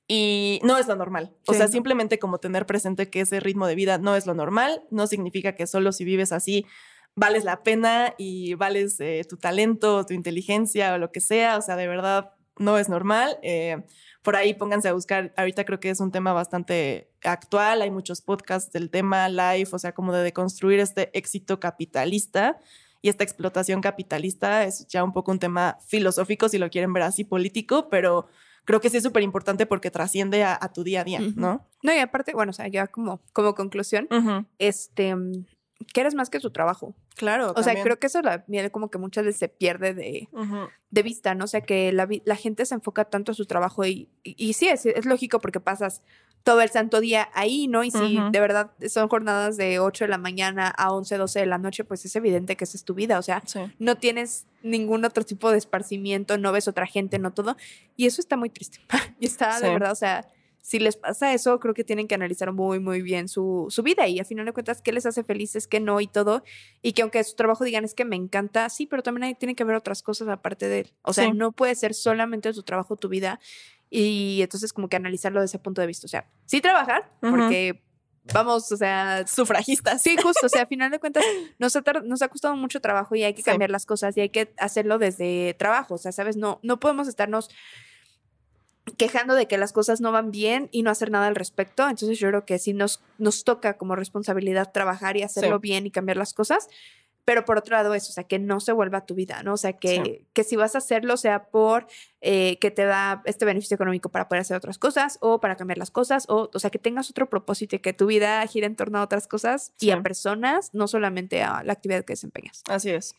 [0.06, 1.34] Y no es lo normal.
[1.46, 4.32] O Sí, sea, simplemente como tener presente que ese ritmo de vida no es lo
[4.32, 6.64] normal, no significa que solo si vives así
[7.14, 11.58] vales la pena y vales eh, tu talento, tu inteligencia o lo que sea.
[11.58, 13.38] O sea, de verdad no es normal.
[13.42, 13.82] Eh,
[14.22, 15.32] por ahí pónganse a buscar.
[15.36, 17.82] Ahorita creo que es un tema bastante actual.
[17.82, 22.58] Hay muchos podcasts del tema live, o sea, como de deconstruir este éxito capitalista
[23.00, 24.64] y esta explotación capitalista.
[24.64, 28.26] Es ya un poco un tema filosófico, si lo quieren ver así, político, pero
[28.64, 31.20] creo que sí es súper importante porque trasciende a, a tu día a día.
[31.36, 31.66] ¿no?
[31.82, 34.08] No, y aparte, bueno, o sea, ya como, como conclusión,
[34.58, 35.46] este, mm,
[35.92, 36.94] que eres más que tu trabajo.
[37.14, 37.52] Claro.
[37.56, 40.28] O sea, creo que eso la como que muchas veces se pierde de,
[40.90, 41.44] de vista, ¿no?
[41.44, 44.52] O sea, que la, la gente se enfoca tanto en su trabajo y, y, y
[44.54, 46.02] sí, es, es lógico porque pasas
[46.44, 47.84] todo el santo día ahí, ¿no?
[47.84, 51.46] Y si de verdad son jornadas de 8 de la mañana a 11, 12 de
[51.46, 53.60] la noche, pues es evidente que esa es tu vida, o sea, Sí.
[53.78, 57.56] no tienes ningún otro tipo de esparcimiento, no ves otra gente, no todo.
[57.96, 58.78] Y eso está muy triste.
[59.20, 60.26] y está, de verdad, o sea,
[60.60, 64.06] si les pasa eso, creo que tienen que analizar muy, muy bien su, su vida
[64.06, 66.42] y a final de cuentas qué les hace felices, qué no y todo.
[66.82, 69.56] Y que aunque su trabajo digan es que me encanta, sí, pero también hay, tienen
[69.56, 70.92] que ver otras cosas aparte de él.
[71.02, 71.32] O sea, Sí.
[71.32, 73.40] no puede ser solamente tu trabajo, tu vida.
[73.90, 76.04] Y entonces como que analizarlo desde ese punto de vista.
[76.06, 77.82] O sea, sí trabajar, porque
[78.34, 80.02] vamos, o sea, Sufragistas.
[80.02, 81.24] Sí, justo, o sea, a final de cuentas
[81.58, 83.46] nos ha, nos ha costado mucho trabajo y hay que Sí.
[83.50, 86.36] cambiar las cosas y hay que hacerlo desde trabajo, o sea, ¿sabes?
[86.36, 87.48] No, no podemos estarnos
[88.96, 91.88] quejando de que las cosas no van bien y no hacer nada al respecto.
[91.88, 95.62] Entonces yo creo que sí nos, nos toca como responsabilidad trabajar y hacerlo Sí.
[95.62, 96.68] bien y cambiar las cosas.
[97.24, 99.52] Pero por otro lado eso, o sea, que no se vuelva tu vida, ¿no?
[99.52, 100.26] O sea, que, Sí.
[100.32, 101.86] que si vas a hacerlo sea por
[102.22, 105.76] eh, que te da este beneficio económico para poder hacer otras cosas o para cambiar
[105.76, 108.76] las cosas, o, o sea, que tengas otro propósito y que tu vida gire en
[108.76, 112.62] torno a otras cosas y a personas, no solamente a la actividad que desempeñas.
[112.66, 113.14] Así es.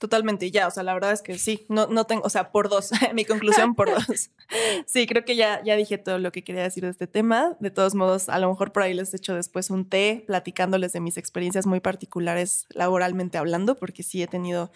[0.00, 2.70] Totalmente, ya, o sea, la verdad es que sí, no, no tengo, o sea, por
[2.70, 4.30] dos, mi conclusión por dos.
[4.86, 7.56] Sí, creo que ya, ya dije todo lo que quería decir de este tema.
[7.60, 11.00] De todos modos, a lo mejor por ahí les echo después un té platicándoles de
[11.00, 14.72] mis experiencias muy particulares laboralmente hablando, porque sí he tenido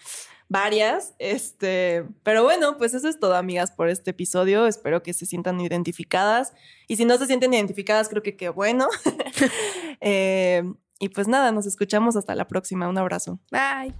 [0.48, 1.14] varias.
[1.18, 4.66] Este, pero bueno, pues eso es todo, amigas, por este episodio.
[4.66, 6.52] Espero que se sientan identificadas.
[6.86, 8.88] Y si no se sienten identificadas, creo que qué bueno.
[10.06, 10.62] Eh,
[10.98, 12.88] y pues nada, nos escuchamos hasta la próxima.
[12.88, 13.40] Un abrazo.
[13.50, 13.94] Bye.